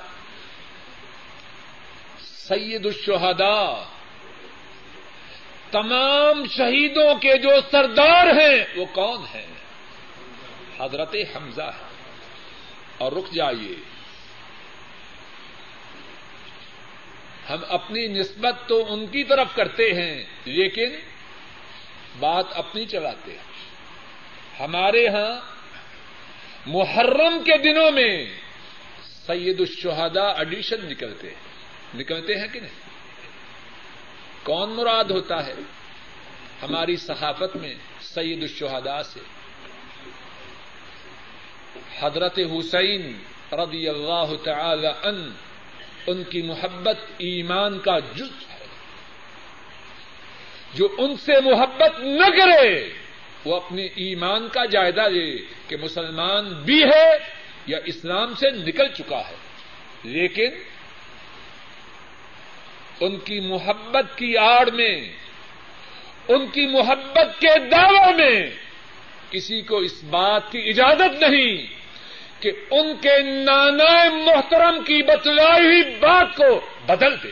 [2.20, 3.72] سید الشہداء،
[5.70, 9.46] تمام شہیدوں کے جو سردار ہیں، وہ کون ہیں؟
[10.80, 11.86] حضرت حمزہ ہے
[12.98, 13.95] اور رک جائیے۔
[17.50, 20.96] ہم اپنی نسبت تو ان کی طرف کرتے ہیں، لیکن
[22.18, 23.56] بات اپنی چلاتے ہیں۔
[24.60, 25.56] ہمارے یہاں
[26.66, 28.26] محرم کے دنوں میں
[29.26, 31.56] سید الشہداء ایڈیشن نکلتے ہیں۔
[31.94, 32.86] نکلتے ہیں کہ نہیں؟
[34.42, 35.54] کون مراد ہوتا ہے
[36.62, 39.20] ہماری صحافت میں سید الشہداء سے؟
[42.00, 43.18] حضرت حسین
[43.52, 45.32] رضی اللہ تعالی ان
[46.06, 48.66] ان کی محبت ایمان کا جز ہے۔
[50.74, 52.90] جو ان سے محبت نہ کرے،
[53.44, 55.36] وہ اپنے ایمان کا جائزہ لے
[55.68, 57.10] کہ مسلمان بھی ہے
[57.66, 59.36] یا اسلام سے نکل چکا ہے۔
[60.04, 60.48] لیکن
[63.00, 65.12] ان کی محبت کی آڑ میں،
[66.28, 68.50] ان کی محبت کے دعوے میں
[69.30, 71.85] کسی کو اس بات کی اجازت نہیں
[72.40, 77.30] کہ ان کے نانا محترم کی بتلائی ہوئی بات کو بدل دے۔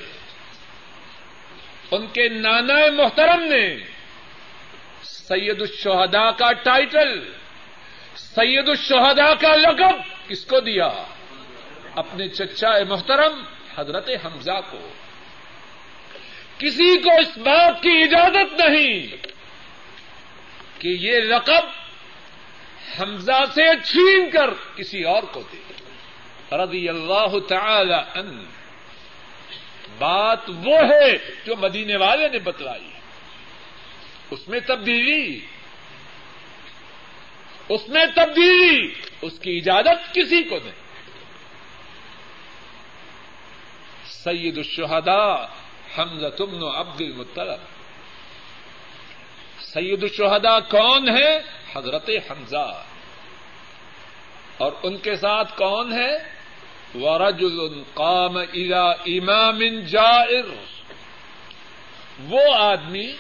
[1.90, 3.76] ان کے نانا محترم نے
[5.02, 7.32] سید الشہداء کا ٹائٹل
[8.16, 10.88] سید الشہداء کا لقب کس کو دیا۔
[11.94, 13.42] اپنے چچا محترم
[13.78, 14.88] حضرت حمزہ کو۔
[16.59, 19.07] کسی کو اس بات کی اجازت نہیں
[20.78, 21.84] کہ یہ رقب
[23.01, 25.72] حمزہ سے چھین کر کسی اور کو دے
[26.57, 28.45] رضی اللہ تعالی ان۔
[29.99, 32.91] بات وہ ہے جو مدینے والے نے بتلائی
[34.30, 35.41] اس میں تبدیلی۔
[37.68, 40.74] اس میں تبدیلی۔ اس کی اجازت کسی کو نہیں۔
[44.07, 45.47] سید الشہداء
[45.99, 47.73] حمزہ تمن عبد المطلب۔
[49.74, 51.40] سید الشہداء کون ہے؟
[51.76, 52.82] حضرت حمزہ۔
[54.58, 56.12] اور ان کے ساتھ کون ہے؟
[57.02, 60.44] ورجل قام الى امام جائر۔
[62.28, 63.12] وہ آدمی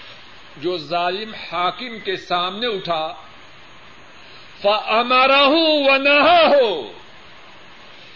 [0.56, 3.14] جو ظالم حاکم کے سامنے اٹھا
[4.62, 6.92] فمارا ہوں و نہ ہو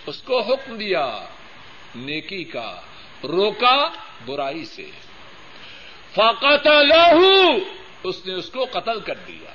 [0.07, 1.19] اس کو حکم دیا،
[1.95, 2.81] نیکی کا،
[3.25, 3.89] روکا،
[4.27, 4.91] برائی سے۔
[6.15, 7.59] فاقت لاہو
[8.03, 9.51] اس نے اس کو قتل کر دیا۔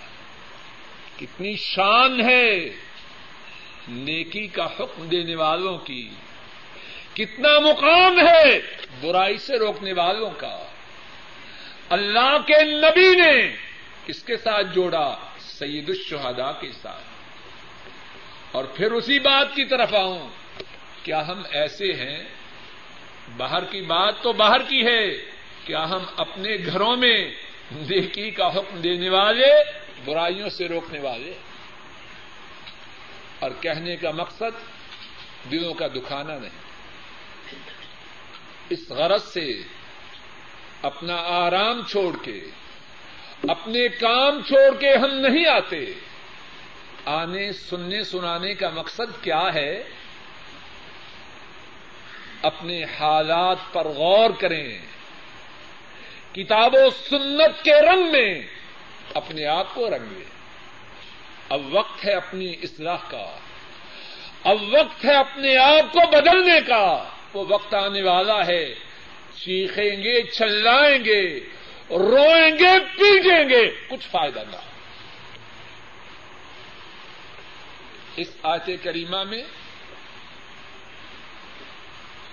[1.19, 2.69] کتنی شان ہے
[3.87, 6.09] نیکی کا حکم دینے والوں کی۔
[7.13, 8.59] کتنا مقام ہے
[9.01, 10.65] برائی سے روکنے والوں کا۔
[11.89, 13.55] اللہ کے نبی نے
[14.05, 17.03] کس کے ساتھ جوڑا؟ سید الشہداء کے ساتھ۔
[18.51, 20.27] اور پھر اسی بات کی طرف آؤں۔
[21.03, 22.23] کیا ہم ایسے ہیں؟
[23.37, 25.17] باہر کی بات تو باہر کی ہے۔
[25.65, 27.31] کیا ہم اپنے گھروں میں
[27.75, 29.47] نیکی کا حکم دینے والے،
[30.05, 31.33] برائیوں سے روکنے والے۔
[33.39, 34.71] اور کہنے کا مقصد،
[35.51, 36.63] دلوں کا دکھانا نہیں۔
[38.69, 39.61] اس غرض سے
[40.81, 42.43] اپنا آرام چھوڑ کے،
[43.47, 45.85] اپنے کام چھوڑ کے ہم نہیں آتے۔
[47.05, 49.83] آنے، سننے، سنانے کا مقصد کیا ہے؟
[52.41, 54.79] اپنے حالات پر غور کریں۔
[56.33, 58.41] کتاب و سنت کے رنگ میں
[59.13, 60.23] اپنے آپ کو رنگ
[61.49, 63.37] اب وقت ہے اپنی اصلاح کا۔
[64.43, 67.03] اب وقت ہے اپنے آپ کو بدلنے کا۔
[67.33, 68.75] وہ وقت آنے والا ہے۔
[69.35, 71.39] چیخیں گے چلائیں گے،
[71.89, 74.57] روئیں گے، پیٹیں گے۔ کچھ فائدہ نہ
[78.15, 79.43] اس آیت کریمہ میں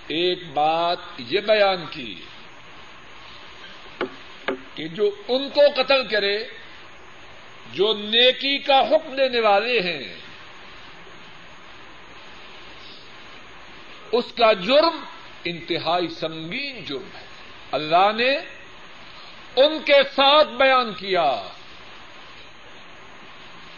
[0.07, 2.15] ایک بات یہ بیان کی۔
[4.81, 6.43] کہ جو ان کو قتل کرے،
[7.73, 10.15] جو نیکی کا حکم دینے والے ہیں،
[14.11, 15.03] اس کا جرم
[15.45, 17.25] انتہائی سنگین جرم ہے۔
[17.71, 18.37] اللہ نے
[19.55, 21.47] ان کے ساتھ بیان کیا۔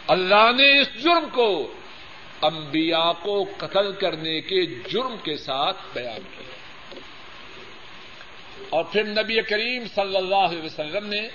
[0.06, 1.74] اللہ نے اس جرم کو
[2.42, 6.53] انبیاء کو قتل کرنے کے جرم کے ساتھ بیان کیا۔
[8.70, 11.28] اور پھر نبی کریم صلی اللہ علیہ وسلم نے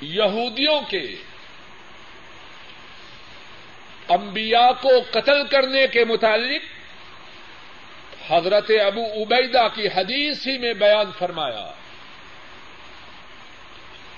[0.00, 1.14] یہودیوں کے
[4.08, 6.62] انبیاء کو قتل کرنے کے متعلق
[8.32, 11.72] حضرت ابو عبیدہ کی حدیث ہی میں بیان فرمایا۔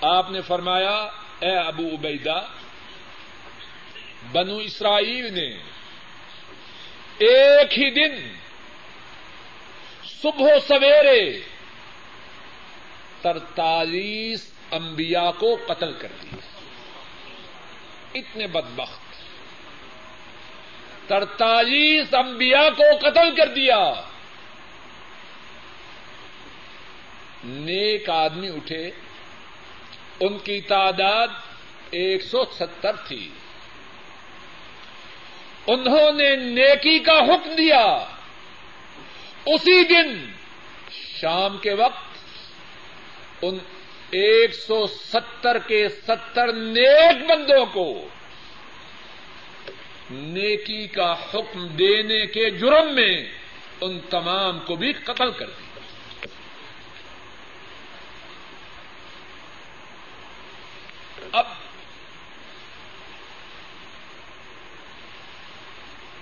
[0.01, 1.09] آپ نے فرمایا،
[1.41, 2.47] اے ابو عبیدہ،
[4.32, 5.57] بنو اسرائیل نے
[7.18, 8.39] ایک ہی دن
[10.23, 11.41] صبح سویرے۔
[13.23, 16.37] ترتالیس انبیاء کو قتل کر دیا
[18.14, 19.01] اتنے بدبخت۔
[21.09, 23.93] ترتالیس انبیاء کو قتل کر دیا۔
[27.45, 28.91] نیک آدمی اٹھے۔
[30.21, 31.29] ان کی تعداد
[31.91, 33.31] ایک سو ستر تھی۔
[35.66, 38.05] انہوں نے نیکی کا حکم دیا۔
[39.45, 40.30] اسی دن
[40.91, 42.18] شام کے وقت
[43.43, 43.59] ان
[44.11, 48.09] ایک سو ستر کے ستر نیک بندوں کو
[50.11, 53.24] نیکی کا حکم دینے کے جرم میں
[53.80, 56.26] ان تمام کو بھی قتل کر دیا۔
[61.32, 61.47] اب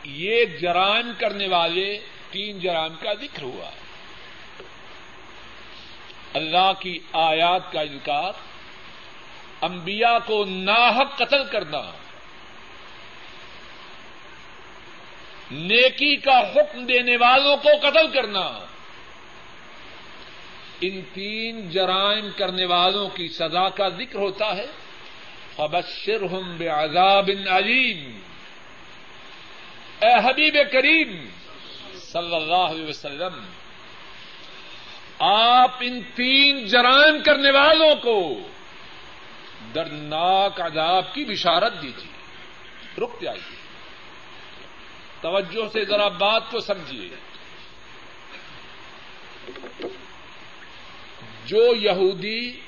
[0.05, 1.99] یہ جرائم کرنے والے
[2.31, 3.71] تین جرائم کا ذکر ہوا۔
[6.35, 8.33] اللہ کی آیات کا انکار
[9.61, 11.83] انبیاء کو ناحق قتل کرنا،
[15.51, 18.67] نیکی کا حکم دینے والوں کو قتل کرنا،
[20.81, 24.67] ان تین جرائم کرنے والوں کی سزا کا ذکر ہوتا ہے۔
[25.57, 28.21] فبشرہم بعذاب علیم
[30.01, 31.29] اے حبیب کریم
[32.13, 33.45] صلی اللہ علیہ وسلم،
[35.19, 38.35] آپ ان تین جرائم کرنے والوں کو
[39.75, 42.13] دردناک عذاب کی بشارت دیجیے
[43.01, 43.57] رک جائیے۔
[45.21, 47.09] توجہ سے ذرا بات کو سمجھیے۔
[51.47, 52.61] جو یہودی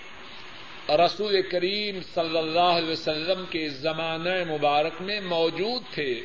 [0.88, 6.20] رسول کریم صلی اللہ علیہ وسلم کے زمانہ مبارک میں موجود تھے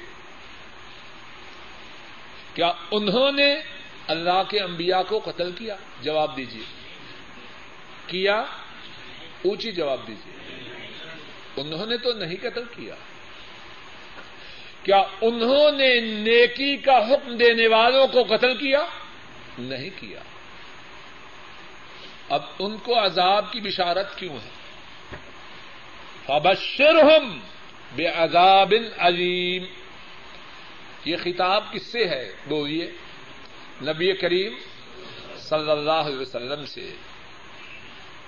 [2.55, 3.55] کیا انہوں نے
[4.07, 6.63] اللہ کے انبیاء کو قتل کیا؟ جواب دیجیے
[8.07, 8.39] کیا؟
[9.45, 10.35] اونچی جواب دیجیے
[11.55, 12.95] انہوں نے تو نہیں قتل کیا۔
[14.83, 18.85] کیا انہوں نے نیکی کا حکم دینے والوں کو قتل کیا؟
[19.59, 20.19] نہیں کیا۔
[22.29, 24.49] اب ان کو عذاب کی بشارت کیوں ہے؟
[26.25, 27.39] فبشرہم
[27.95, 29.84] بے عذاب علیم۔
[31.05, 32.91] یہ خطاب کس سے ہے؟ بولیے
[33.81, 34.53] نبی کریم
[35.37, 36.93] صلی اللہ علیہ وسلم سے۔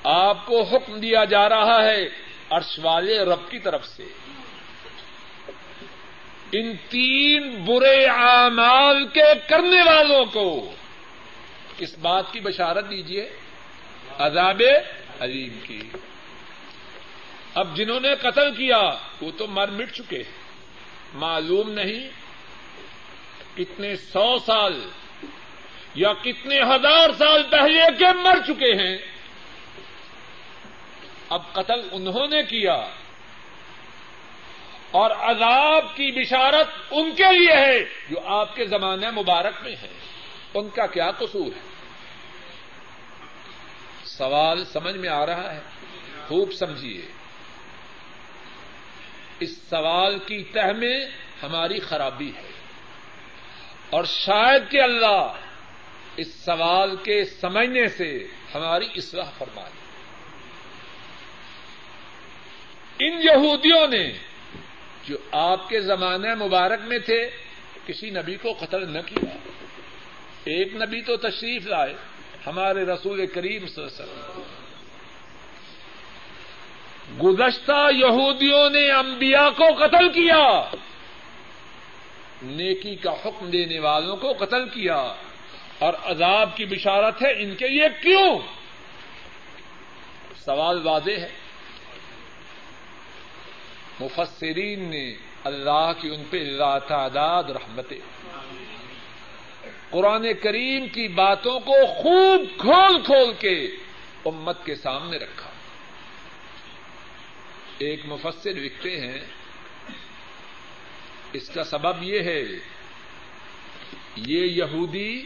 [0.04, 2.10] آپ کو حکم دیا جا رہا ہے
[2.50, 4.04] عرش والے رب کی طرف سے۔
[6.52, 10.74] ان تین برے اعمال کے کرنے والوں کو
[11.78, 13.30] کس بات کی بشارت دیجیے
[14.18, 14.62] عذاب
[15.20, 15.82] علیم کی۔
[17.54, 18.82] اب جنہوں نے قتل کیا،
[19.22, 20.24] وہ تو مر مٹ چکے
[21.14, 22.27] معلوم نہیں
[23.58, 24.80] کتنے سو سال
[25.96, 28.98] یا کتنے ہزار سال پہلے کے مر چکے ہیں
[31.30, 32.76] اب قتل انہوں نے کیا
[34.92, 37.80] اور عذاب کی بشارت ان کے لیے ہے
[38.10, 39.90] جو آپ کے زمانے مبارک میں ہے
[40.54, 41.66] ان کا کیا قصور ہے
[44.06, 45.60] سوال سمجھ میں آ رہا ہے
[46.28, 47.02] خوب سمجھیے
[49.40, 50.98] اس سوال کی تہ میں
[51.44, 52.57] ہماری خرابی ہے
[53.90, 55.34] اور شاید کہ اللہ
[56.18, 59.78] اس سوال کے سمجھنے سے ہماری اصلاح فرما دی
[63.00, 64.14] ان یہودیوں نے
[65.06, 67.30] جو آپ کے زمانے مبارک میں تھے،
[67.86, 69.38] کسی نبی کو قتل نہ کیا۔
[70.44, 71.94] ایک نبی تو تشریف لائے،
[72.48, 74.42] ہمارے رسول کریم صلی اللہ علیہ وسلم۔
[77.22, 80.76] گزشتہ یہودیوں نے انبیاء کو قتل کیا۔
[82.42, 85.14] نیکی کا حکم دینے والوں کو قتل کیا
[85.80, 88.40] اور عذاب کی بشارت ہے ان کے لیے کیوں؟
[90.46, 91.30] سوال واضح ہے۔
[94.00, 96.58] مفسرین نے اللہ کی ان پہ
[96.88, 98.00] تعداد رحمتیں
[99.90, 103.68] قرآن کریم کی باتوں کو خوب کھول کھول کے
[104.26, 105.50] امت کے سامنے رکھا۔
[107.78, 109.20] ایک مفسر لکھتے ہیں
[111.34, 112.44] اس کا سبب یہ ہے،
[114.16, 115.24] یہ یہودی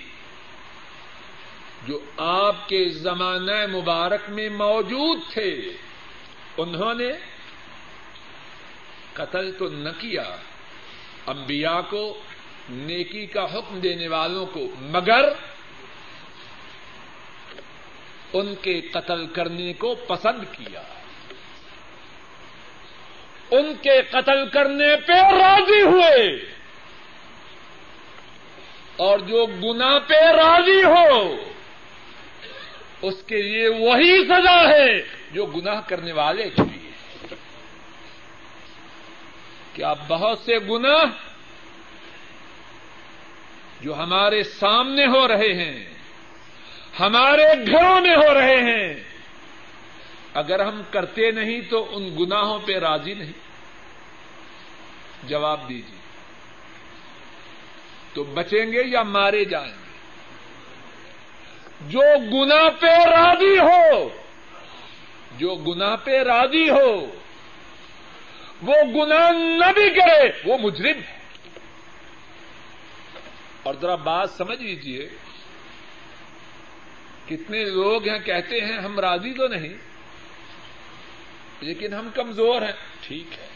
[1.88, 5.62] جو آپ کے زمانہ مبارک میں موجود تھے،
[6.58, 7.12] انہوں نے
[9.14, 10.36] قتل تو نہ کیا،
[11.28, 12.22] انبیاء کو
[12.70, 15.30] نیکی کا حکم دینے والوں کو، مگر
[18.34, 20.84] ان کے قتل کرنے کو پسند کیا۔
[23.52, 26.46] ان کے قتل کرنے پہ راضی ہوئے۔
[28.96, 31.36] اور جو گنا پہ راضی ہو،
[33.02, 36.92] اس کے لیے وہی سزا ہے جو گناہ کرنے والے کے لیے۔
[39.74, 41.04] کیا بہت سے گناہ
[43.82, 45.86] جو ہمارے سامنے ہو رہے ہیں،
[47.00, 49.11] ہمارے گھروں میں ہو رہے ہیں
[50.34, 53.52] اگر ہم کرتے نہیں تو ان گناہوں پہ راضی نہیں۔
[55.24, 56.02] جواب دیجیے۔
[58.14, 59.92] تو بچیں گے یا مارے جائیں گے؟
[61.82, 62.02] جو
[62.34, 64.10] گنا پہ راضی ہو،
[65.38, 67.16] جو گنا پہ راضی ہو،
[68.62, 71.20] وہ گنا نہ بھی کرے، وہ مجرم ہے۔
[73.64, 75.10] اور ذرا بات سمجھ لیجیے۔
[77.30, 79.91] کتنے لوگ ہیں کہتے ہیں ہم راضی تو نہیں
[81.62, 83.48] لیکن ہم کمزور ہیں۔ ٹھیک ہے۔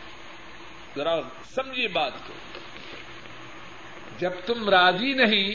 [0.96, 1.22] ذرا
[1.56, 2.34] سمجھیے بات کو۔
[4.20, 5.52] جب تم راضی نہیں،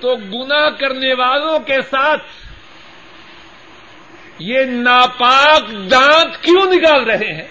[0.00, 2.22] تو گنا کرنے والوں کے ساتھ
[4.38, 7.48] یہ ناپاک دانت کیوں نکال رہے ہیں؟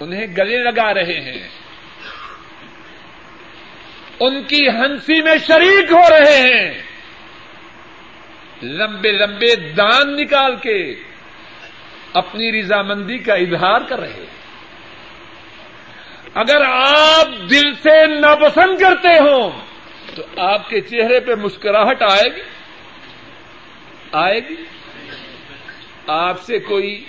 [0.00, 1.48] انہیں گلے لگا رہے ہیں۔
[4.20, 6.82] ان کی ہنسی میں شریک ہو رہے ہیں۔
[8.62, 10.94] لمبے لمبے دان نکال کے
[12.14, 14.44] اپنی رضامندی کا اظہار کر رہے ہیں۔
[16.34, 19.50] اگر آپ دل سے ناپسند کرتے ہوں،
[20.16, 22.40] تو آپ کے چہرے پہ مسکراہٹ آئے گی؟
[24.12, 24.54] آئے گی؟
[26.06, 27.04] آپ سے کوئی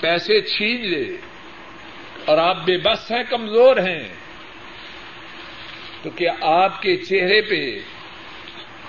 [0.00, 1.16] پیسے چھین لے
[2.24, 4.08] اور آپ بے بس ہیں، کمزور ہیں،
[6.02, 7.78] تو کیا آپ کے چہرے پہ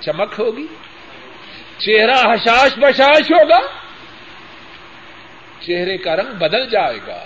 [0.02, 0.68] چمک ہوگی؟
[1.78, 3.83] چہرہ حشاش بشاش ہوگا؟
[5.68, 7.26] چہرے کا رنگ بدل جائے گا۔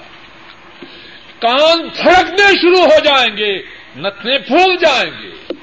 [1.40, 3.58] کان تھڑکنے شروع ہو جائیں گے،
[3.98, 5.54] نتنے پھول جائیں گے۔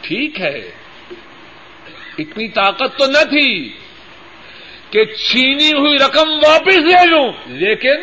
[0.00, 0.70] ٹھیک ہے۔
[2.18, 3.76] اتنی طاقت تو نہ تھی
[4.90, 7.96] کہ چھینی ہوئی رقم واپس لے لوں۔ لیکن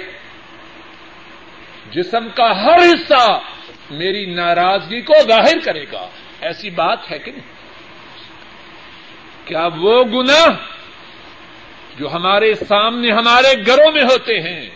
[1.92, 3.40] جسم کا ہر حصہ
[3.92, 6.10] میری ناراضگی کو ظاہر کرے گا۔
[6.42, 7.52] ایسی بات ہے کہ نہیں؟
[9.46, 10.46] کیا وہ گنا
[12.02, 14.70] جو ہمارے سامنے ہمارے گھروں میں ہوتے ہیں،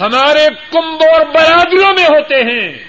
[0.00, 2.84] ہمارے کمب اور برادریوں میں ہوتے ہیں۔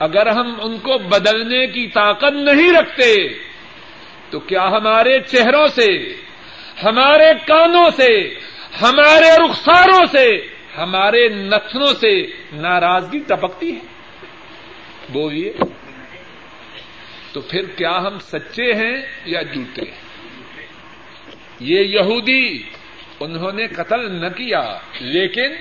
[0.00, 3.28] اگر ہم ان کو بدلنے کی طاقت نہیں رکھتے،
[4.30, 6.14] تو کیا ہمارے چہروں سے،
[6.82, 8.34] ہمارے کانوں سے،
[8.82, 10.46] ہمارے رخساروں سے،
[10.78, 12.22] ہمارے نتنوں سے
[12.52, 13.80] ناراضگی ٹپکتی ہے؟
[15.08, 15.52] بولیے،
[17.32, 20.01] تو پھر کیا ہم سچے ہیں یا جھوٹے ہیں؟
[21.62, 22.62] یہ یہودی
[23.20, 25.54] انہوں نے قتل نہ کیا، لیکن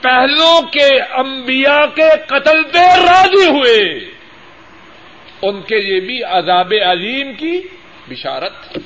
[0.00, 4.10] پہلوں کے انبیاء کے قتل پہ راضی ہوئے۔
[5.42, 7.60] ان کے لیے بھی عذاب عظیم کی
[8.08, 8.78] بشارت۔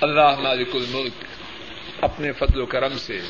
[0.00, 1.24] اللہ مالک الملک
[2.00, 3.20] اپنے فضل و کرم سے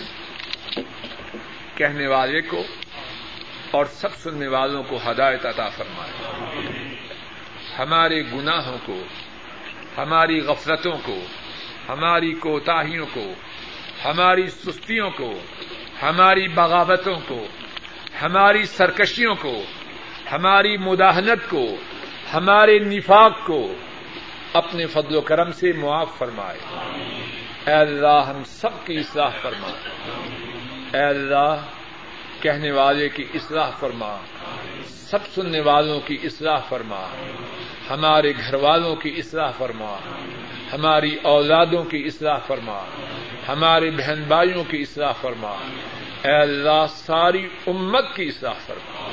[1.75, 2.65] کہنے والے کو
[3.71, 6.37] اور سب سننے والوں کو ہدایت عطا فرمائے۔
[7.79, 9.03] ہمارے گناہوں کو
[9.99, 11.21] ہماری غفلتوں کو،
[11.89, 13.33] ہماری کوتاہیوں کو،
[14.05, 15.33] ہماری سستیوں کو،
[16.03, 17.47] ہماری بغاوتوں کو،
[18.23, 19.63] ہماری سرکشیوں کو،
[20.33, 21.77] ہماری مداحنت کو،
[22.35, 23.75] ہمارے نفاق کو
[24.53, 26.59] اپنے فضل و کرم سے معاف فرمائے۔
[27.67, 29.71] اے اللہ، ہم سب کی اصلاح فرما۔
[30.95, 31.57] اے اللہ،
[32.41, 34.17] کہنے والے کی اصلاح فرما۔
[34.85, 37.07] سب سننے والوں کی اصلاح فرما۔
[37.91, 39.97] ہمارے گھر والوں کی اصلاح فرما۔
[40.73, 42.85] ہماری اولادوں کی اصلاح فرما۔
[43.49, 45.57] ہمارے بہن بھائیوں کی اصلاح فرما۔
[46.25, 49.09] اے اللہ ساری امت کی اصلاح فرما۔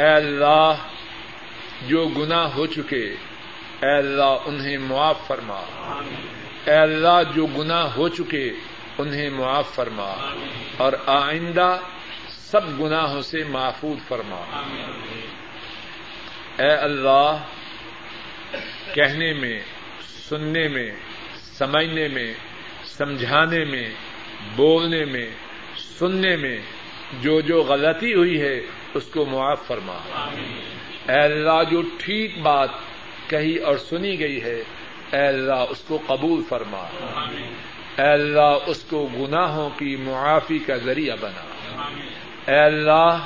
[0.00, 0.74] اے اللہ
[1.86, 3.14] جو گناہ ہو چکے،
[3.82, 5.62] اے اللہ انہیں معاف فرما۔
[6.64, 8.52] اے اللہ جو گناہ ہو چکے،
[8.98, 10.14] انہیں معاف فرما۔
[10.76, 11.78] اور آئندہ
[12.28, 14.62] سب گناہوں سے محفوظ فرما۔
[16.58, 17.36] اے اللہ
[18.94, 19.60] کہنے میں
[20.28, 20.90] سننے میں
[21.58, 22.34] سمجھنے میں
[22.84, 23.90] سمجھانے میں
[24.56, 25.30] بولنے میں
[25.98, 26.58] سننے میں
[27.20, 28.60] جو جو غلطی ہوئی ہے
[28.94, 29.98] اس کو معاف فرما۔
[31.08, 32.68] اے اللہ جو ٹھیک بات
[33.28, 34.62] کہی اور سنی گئی ہے
[35.12, 36.88] اے اللہ اس کو قبول فرما۔
[37.98, 41.42] اے اللہ اس کو گناہوں کی معافی کا ذریعہ بنا۔
[42.52, 43.18] اے اللہ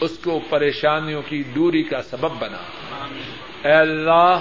[0.00, 2.62] اس کو پریشانیوں کی دوری کا سبب بنا۔
[3.64, 4.38] اے اللہ،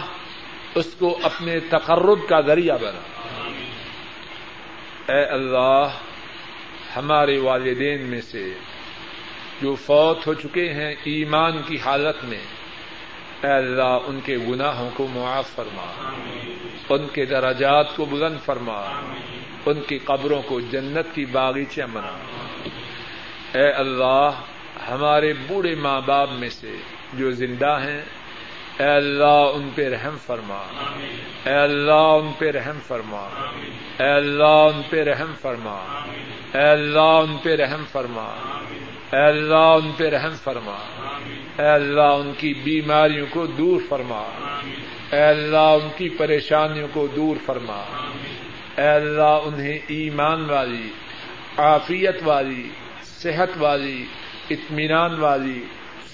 [0.76, 3.22] اس کو اپنے تقرب کا ذریعہ بنا۔
[5.14, 5.88] اے اللہ،
[6.96, 8.54] ہمارے والدین میں سے
[9.62, 12.42] جو فوت ہو چکے ہیں ایمان کی حالت میں،
[13.44, 16.12] اے اللہ، ان کے گناہوں کو معاف فرما۔
[16.90, 18.82] ان کے دراجات کو بلند فرما۔
[19.66, 22.18] ان کی قبروں کو جنت کی باغیچہ بنا۔
[23.58, 24.30] اے اللہ،
[24.90, 26.76] ہمارے بوڑھے ماں باپ میں سے
[27.14, 28.02] جو زندہ ہیں
[28.82, 30.64] اے اللہ ان پہ رحم فرما۔
[31.46, 33.28] اے اللہ ان پہ رحم فرما۔
[34.00, 35.84] اے اللہ ان پہ رحم فرما۔
[36.54, 38.34] اے اللہ ان پہ رحم فرما۔
[39.14, 40.78] اے اللہ ان پہ رحم فرما۔
[41.60, 44.24] اے اللہ ان کی بیماریوں کو دور فرما۔
[45.12, 47.84] اے اللہ ان کی پریشانیوں کو دور فرما۔
[48.78, 50.90] اے اللہ انہیں ایمان والی،
[51.58, 52.70] عافیت والی،
[53.04, 54.06] صحت والی،
[54.50, 55.64] اطمینان والی،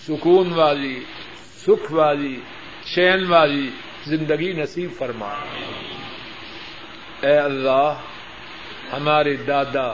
[0.08, 1.00] سکون والی،
[1.68, 2.40] سکھ والی
[2.96, 3.70] چین والی
[4.06, 5.34] زندگی نصیب فرما۔
[7.22, 7.94] اے اللہ،
[8.94, 9.94] ہمارے دادا،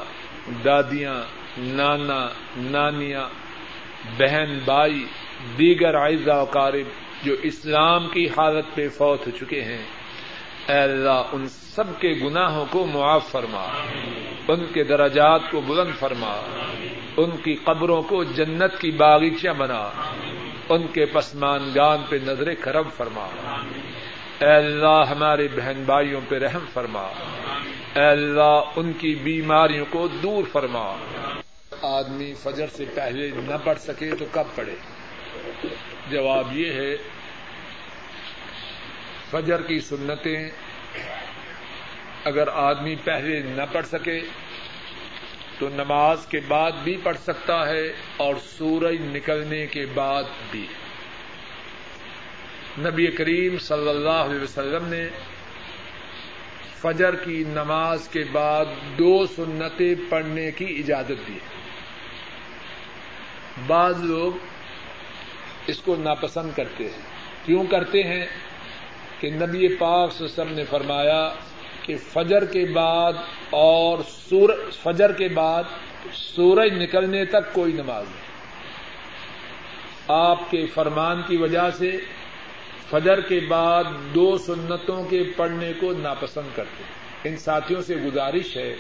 [0.66, 1.22] دادیاں،
[1.58, 2.28] نانا،
[2.58, 3.30] نانیاں،
[4.20, 5.06] بہن، بھائی،
[5.60, 5.96] دیگر
[6.28, 6.86] و قارب
[7.24, 9.86] جو اسلام کی حالت پہ فوت ہو چکے ہیں،
[10.68, 13.68] اے اللہ، ان سب کے گناہوں کو معاف فرما۔
[14.48, 16.42] ان کے درجات کو بلند فرما۔
[17.18, 19.90] ان کی قبروں کو جنت کی باغیچہ بنا۔
[20.70, 23.28] ان کے پسمانگان پہ نظر کرم فرما۔
[24.40, 27.08] اے اللہ ہمارے بہن بھائیوں پہ رحم فرما۔
[27.96, 30.96] اے اللہ ان کی بیماریوں کو دور فرما۔
[31.82, 34.76] آدمی فجر سے پہلے نہ پڑھ سکے تو کب پڑھے؟
[36.10, 36.98] جواب یہ ہے،
[39.32, 40.50] فجر کی سنتیں
[42.24, 44.22] اگر آدمی پہلے نہ پڑھ سکے
[45.60, 50.68] تو نماز کے بعد بھی پڑھ سکتا ہے اور سورج نکلنے کے بعد بھی۔
[52.80, 55.10] نبی کریم صلی اللہ علیہ وسلم نے
[56.82, 58.66] فجر کی نماز کے بعد
[58.98, 61.40] دو سنتیں پڑھنے کی اجازت دی۔
[63.68, 64.32] بعض لوگ
[65.68, 67.02] اس کو ناپسند کرتے ہیں۔
[67.46, 68.26] کیوں کرتے ہیں؟
[69.20, 71.34] کہ نبی پاک وسلم نے فرمایا
[71.84, 73.14] کہ فجر کے بعد
[73.50, 73.98] اور
[74.30, 74.50] سور،
[74.84, 75.64] فجر کے بعد
[76.14, 78.24] سورج نکلنے تک کوئی نماز نہیں۔
[80.08, 81.98] آپ کے فرمان کی وجہ سے
[82.90, 83.84] فجر کے بعد
[84.16, 88.76] دو سنتوں کے پڑھنے کو ناپسند کرتے ہیں۔ ان ساتھیوں سے گزارش ہے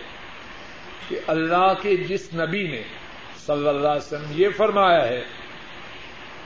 [1.10, 2.82] کہ اللہ کے جس نبی نے
[3.46, 5.24] صلی اللہ علیہ وسلم یہ فرمایا ہے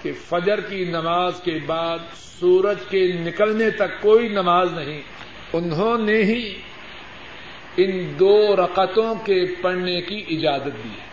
[0.02, 5.02] کہ فجر کی نماز کے بعد سورج کے نکلنے تک کوئی نماز نہیں
[5.54, 6.62] انہوں نے ہی
[7.78, 11.08] ان دو رقطوں کے پڑھنے کی اجازت دی ہے۔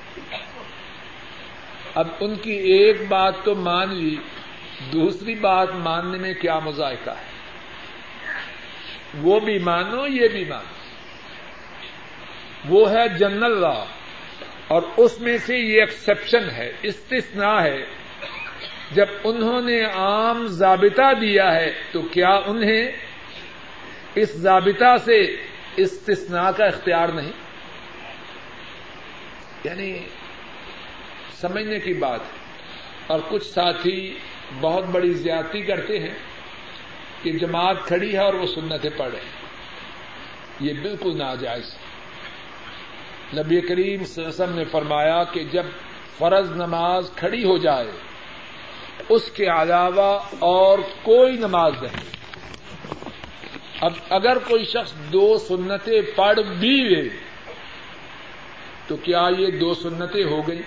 [1.94, 4.16] اب ان کی ایک بات تو مان لی،
[4.92, 7.34] دوسری بات ماننے میں کیا مذائقہ ہے؟
[9.22, 10.74] وہ بھی مانو، یہ بھی مانو۔
[12.68, 13.84] وہ ہے جنرل لا،
[14.68, 17.84] اور اس میں سے یہ ایکسپشن ہے، استثناء ہے۔
[18.90, 22.92] جب انہوں نے عام ضابطہ دیا ہے تو کیا انہیں
[24.14, 25.36] اس ضابطہ سے
[25.76, 27.32] استثناء کا اختیار نہیں۔
[29.64, 29.98] یعنی
[31.32, 32.44] سمجھنے کی بات ہے۔
[33.06, 34.18] اور کچھ ساتھی
[34.60, 36.14] بہت بڑی زیادتی کرتے ہیں
[37.22, 39.44] کہ جماعت کھڑی ہے اور وہ سنتیں پڑھ رہے ہیں۔
[40.60, 41.74] یہ بالکل ناجائز۔
[43.38, 45.64] نبی کریم وسلم نے فرمایا کہ جب
[46.18, 47.90] فرض نماز کھڑی ہو جائے،
[49.08, 52.23] اس کے علاوہ اور کوئی نماز نہیں۔
[53.80, 57.08] اب اگر کوئی شخص دو سنتیں پڑھ بھی لے،
[58.86, 60.62] تو کیا یہ دو سنتیں ہو گئی؟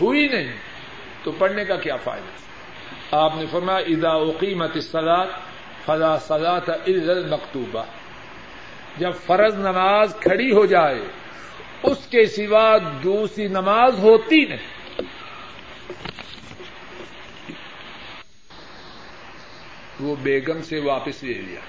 [0.00, 0.52] ہوئی نہیں،
[1.22, 5.26] تو پڑھنے کا کیا فائدہ؟ آپ نے فرمایا ادا اقیمت سلاد
[5.84, 7.82] فضا سلاد المکتوبہ۔
[8.96, 11.00] جب فرض نماز کھڑی ہو جائے،
[11.82, 15.02] اس کے سوا دوسری نماز ہوتی نہیں۔
[20.00, 21.60] وہ بیگم سے واپس لے لیا۔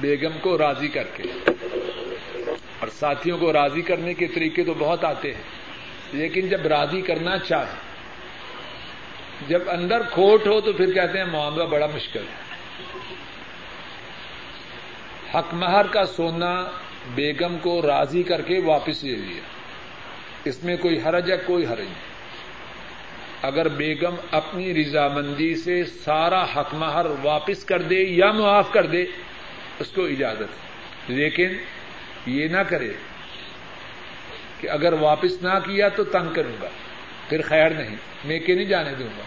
[0.00, 1.22] بیگم کو راضی کر کے۔
[2.78, 5.42] اور ساتھیوں کو راضی کرنے کے طریقے تو بہت آتے ہیں،
[6.12, 7.74] لیکن جب راضی کرنا چاہے،
[9.48, 12.42] جب اندر کھوٹ ہو تو پھر کہتے ہیں، معاملہ بڑا مشکل ہے۔
[15.38, 16.70] حق مہر کا سونا
[17.14, 19.40] بیگم کو راضی کر کے واپس لے لیا۔
[20.44, 22.11] اس میں کوئی حرج ہے، کوئی حرج نہیں۔
[23.42, 29.04] اگر بیگم اپنی رضامندی سے سارا حق مہر واپس کر دے یا معاف کر دے،
[29.78, 30.72] اس کو اجازت
[31.10, 31.48] لیکن
[32.26, 32.92] یہ نہ کرے
[34.60, 36.68] کہ اگر واپس نہ کیا تو تنگ کروں گا۔
[37.28, 39.22] پھر خیر نہیں، میں کہ نہیں جانے دوں گا؟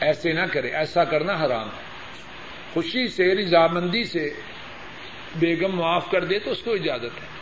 [0.00, 1.82] ایسے نہ کرے، ایسا کرنا حرام ہے۔
[2.74, 4.34] خوشی سے، رضامندی سے
[5.36, 7.39] بیگم معاف کر دے تو اس کو اجازت ہے۔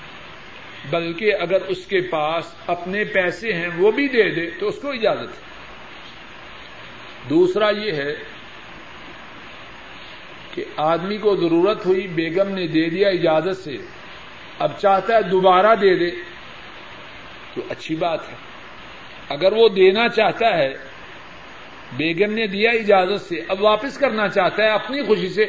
[0.91, 4.91] بلکہ اگر اس کے پاس اپنے پیسے ہیں وہ بھی دے دے تو اس کو
[4.91, 5.49] اجازت ہے۔
[7.31, 8.15] دوسرا یہ ہے
[10.55, 13.77] کہ آدمی کو ضرورت ہوئی بیگم نے دے دیا اجازت سے،
[14.59, 16.11] اب چاہتا ہے دوبارہ دے دے،
[17.55, 18.35] تو اچھی بات ہے۔
[19.29, 20.75] اگر وہ دینا چاہتا ہے،
[21.97, 25.45] بیگم نے دیا اجازت سے، اب واپس کرنا چاہتا ہے اپنی خوشی سے،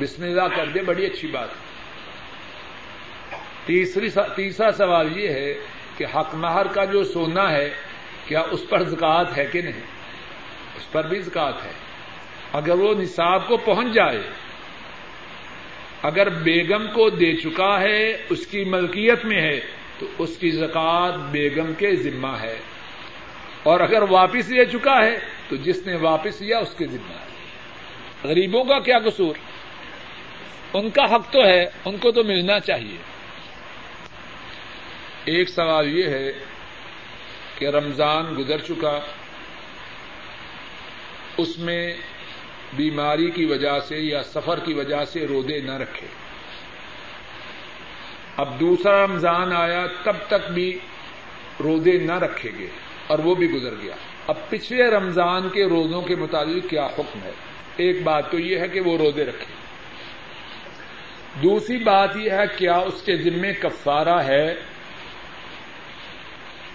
[0.00, 1.61] بسم اللہ کر دے، بڑی اچھی بات ہے۔
[3.66, 5.54] تیسری تیسرا سوال یہ ہے
[5.96, 7.70] کہ حق مہر کا جو سونا ہے،
[8.26, 9.80] کیا اس پر زکات ہے کہ نہیں؟
[10.76, 11.70] اس پر بھی زکات ہے۔
[12.52, 14.22] اگر وہ نصاب کو پہنچ جائے،
[16.02, 19.60] اگر بیگم کو دے چکا ہے، اس کی ملکیت میں ہے،
[19.98, 22.58] تو اس کی زکات بیگم کے ذمہ ہے۔
[23.62, 27.32] اور اگر واپس لے چکا ہے، تو جس نے واپس لیا، اس کے ذمہ ہے۔
[28.24, 29.34] غریبوں کا کیا قصور؟
[30.74, 33.11] ان کا حق تو ہے، ان کو تو ملنا چاہیے۔
[35.24, 36.32] ایک سوال یہ ہے
[37.58, 38.98] کہ رمضان گزر چکا،
[41.36, 41.94] اس میں
[42.76, 46.06] بیماری کی وجہ سے یا سفر کی وجہ سے رودے نہ رکھے۔
[48.36, 50.78] اب دوسرا رمضان آیا، تب تک بھی
[51.64, 52.66] روزے نہ رکھے گے
[53.06, 53.94] اور وہ بھی گزر گیا۔
[54.26, 57.32] اب پچھلے رمضان کے روزوں کے مطابق کیا حکم ہے؟
[57.76, 59.54] ایک بات تو یہ ہے کہ وہ روزے رکھے۔
[61.42, 64.54] دوسری بات یہ ہے، کیا اس کے ذمے کفارہ ہے؟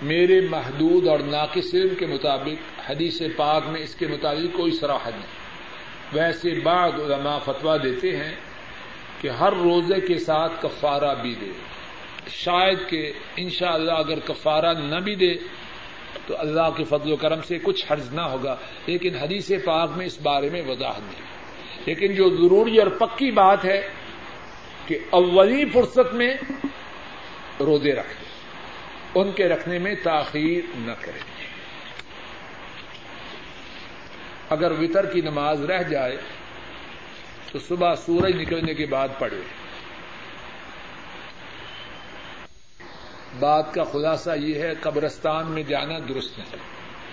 [0.02, 5.12] میرے محدود اور ناقص علم کے مطابق حدیث پاک میں اس کے مطابق کوئی سراحت
[5.12, 5.48] نہیں۔
[6.14, 8.36] ویسے بعض علماء فتویٰ دیتے ہیں
[9.22, 11.52] کہ ہر روزے کے ساتھ کفارہ بھی دے۔
[12.30, 15.34] شاید کہ انشاءاللہ اگر کفارہ نہ بھی دے
[16.28, 20.06] تو اللہ کے فضل و کرم سے کچھ حرض نہ ہوگا، لیکن حدیث پاک میں
[20.06, 21.38] اس بارے میں وضاحت نہیں۔
[21.86, 23.89] لیکن جو ضروری اور پکی بات ہے
[24.88, 26.34] کہ اولی فرصت میں
[27.60, 28.16] روزے رکھ دیں
[29.20, 31.22] ان کے رکھنے میں تاخیر نہ کریں
[34.49, 36.18] اگر وطر کی نماز رہ جائے،
[37.51, 39.41] تو صبح سورج نکلنے کے بعد پڑھے۔
[43.39, 46.57] بات کا خلاصہ یہ ہے، قبرستان میں جانا درست نہیں۔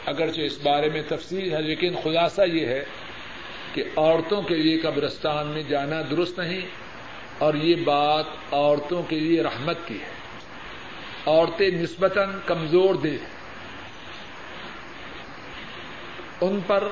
[0.07, 2.85] اگرچہ اس بارے میں تفصیل ہے، لیکن خلاصہ یہ ہے
[3.75, 6.67] کہ عورتوں کے لیے قبرستان میں جانا درست نہیں،
[7.39, 10.14] اور یہ بات عورتوں کے لیے رحمت کی ہے۔
[11.27, 13.17] عورتیں نسبتاً کمزور دے
[16.41, 16.89] ان پر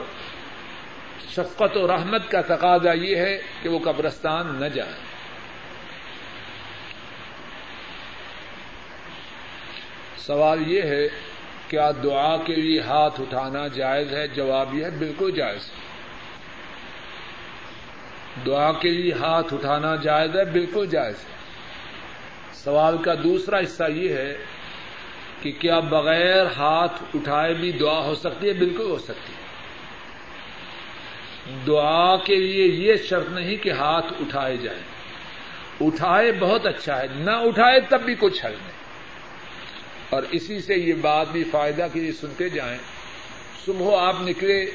[1.30, 4.92] شفقت و رحمت کا تقاضا یہ ہے کہ وہ قبرستان نہ جائیں۔
[10.16, 11.08] سوال یہ ہے،
[11.68, 15.70] کیا دعا کے لیے ہاتھ اٹھانا جائز ہے؟ جواب یہ ہے، بالکل جائز۔
[18.46, 21.31] دعا کے لیے ہاتھ اٹھانا جائز ہے، بالکل جائز۔ ہے
[22.52, 24.36] سوال کا دوسرا حصہ یہ ہے
[25.42, 29.42] کہ کیا بغیر ہاتھ اٹھائے بھی دعا ہو سکتی ہے؟ بالکل ہو سکتی ہے۔
[31.66, 34.82] دعا کے لیے یہ شرط نہیں کہ ہاتھ اٹھائے جائیں۔
[35.80, 38.82] اٹھائے بہت اچھا ہے، نہ اٹھائے تب بھی کچھ حل نہیں۔
[40.10, 42.78] اور اسی سے یہ بات بھی فائدہ کے لیے سنتے جائیں۔
[43.66, 44.66] صبح آپ نکلے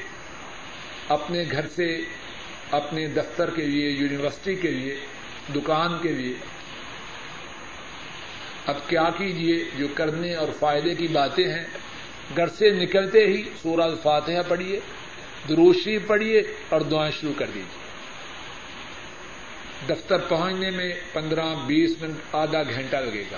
[1.09, 2.01] اپنے گھر سے،
[2.71, 4.95] اپنے دفتر کے لیے، یونیورسٹی کے لیے،
[5.55, 6.33] دکان کے لیے۔
[8.67, 11.65] اب کیا کیجیے جو کرنے اور فائدے کی باتیں ہیں؟
[12.35, 14.79] گھر سے نکلتے ہی سورہ الفاتحہ پڑھیے
[15.49, 17.87] دروشی پڑھیے اور دعائیں شروع کر دیجیے
[19.89, 23.37] دفتر پہنچنے میں پندرہ بیس منٹ، آدھا گھنٹہ لگے گا۔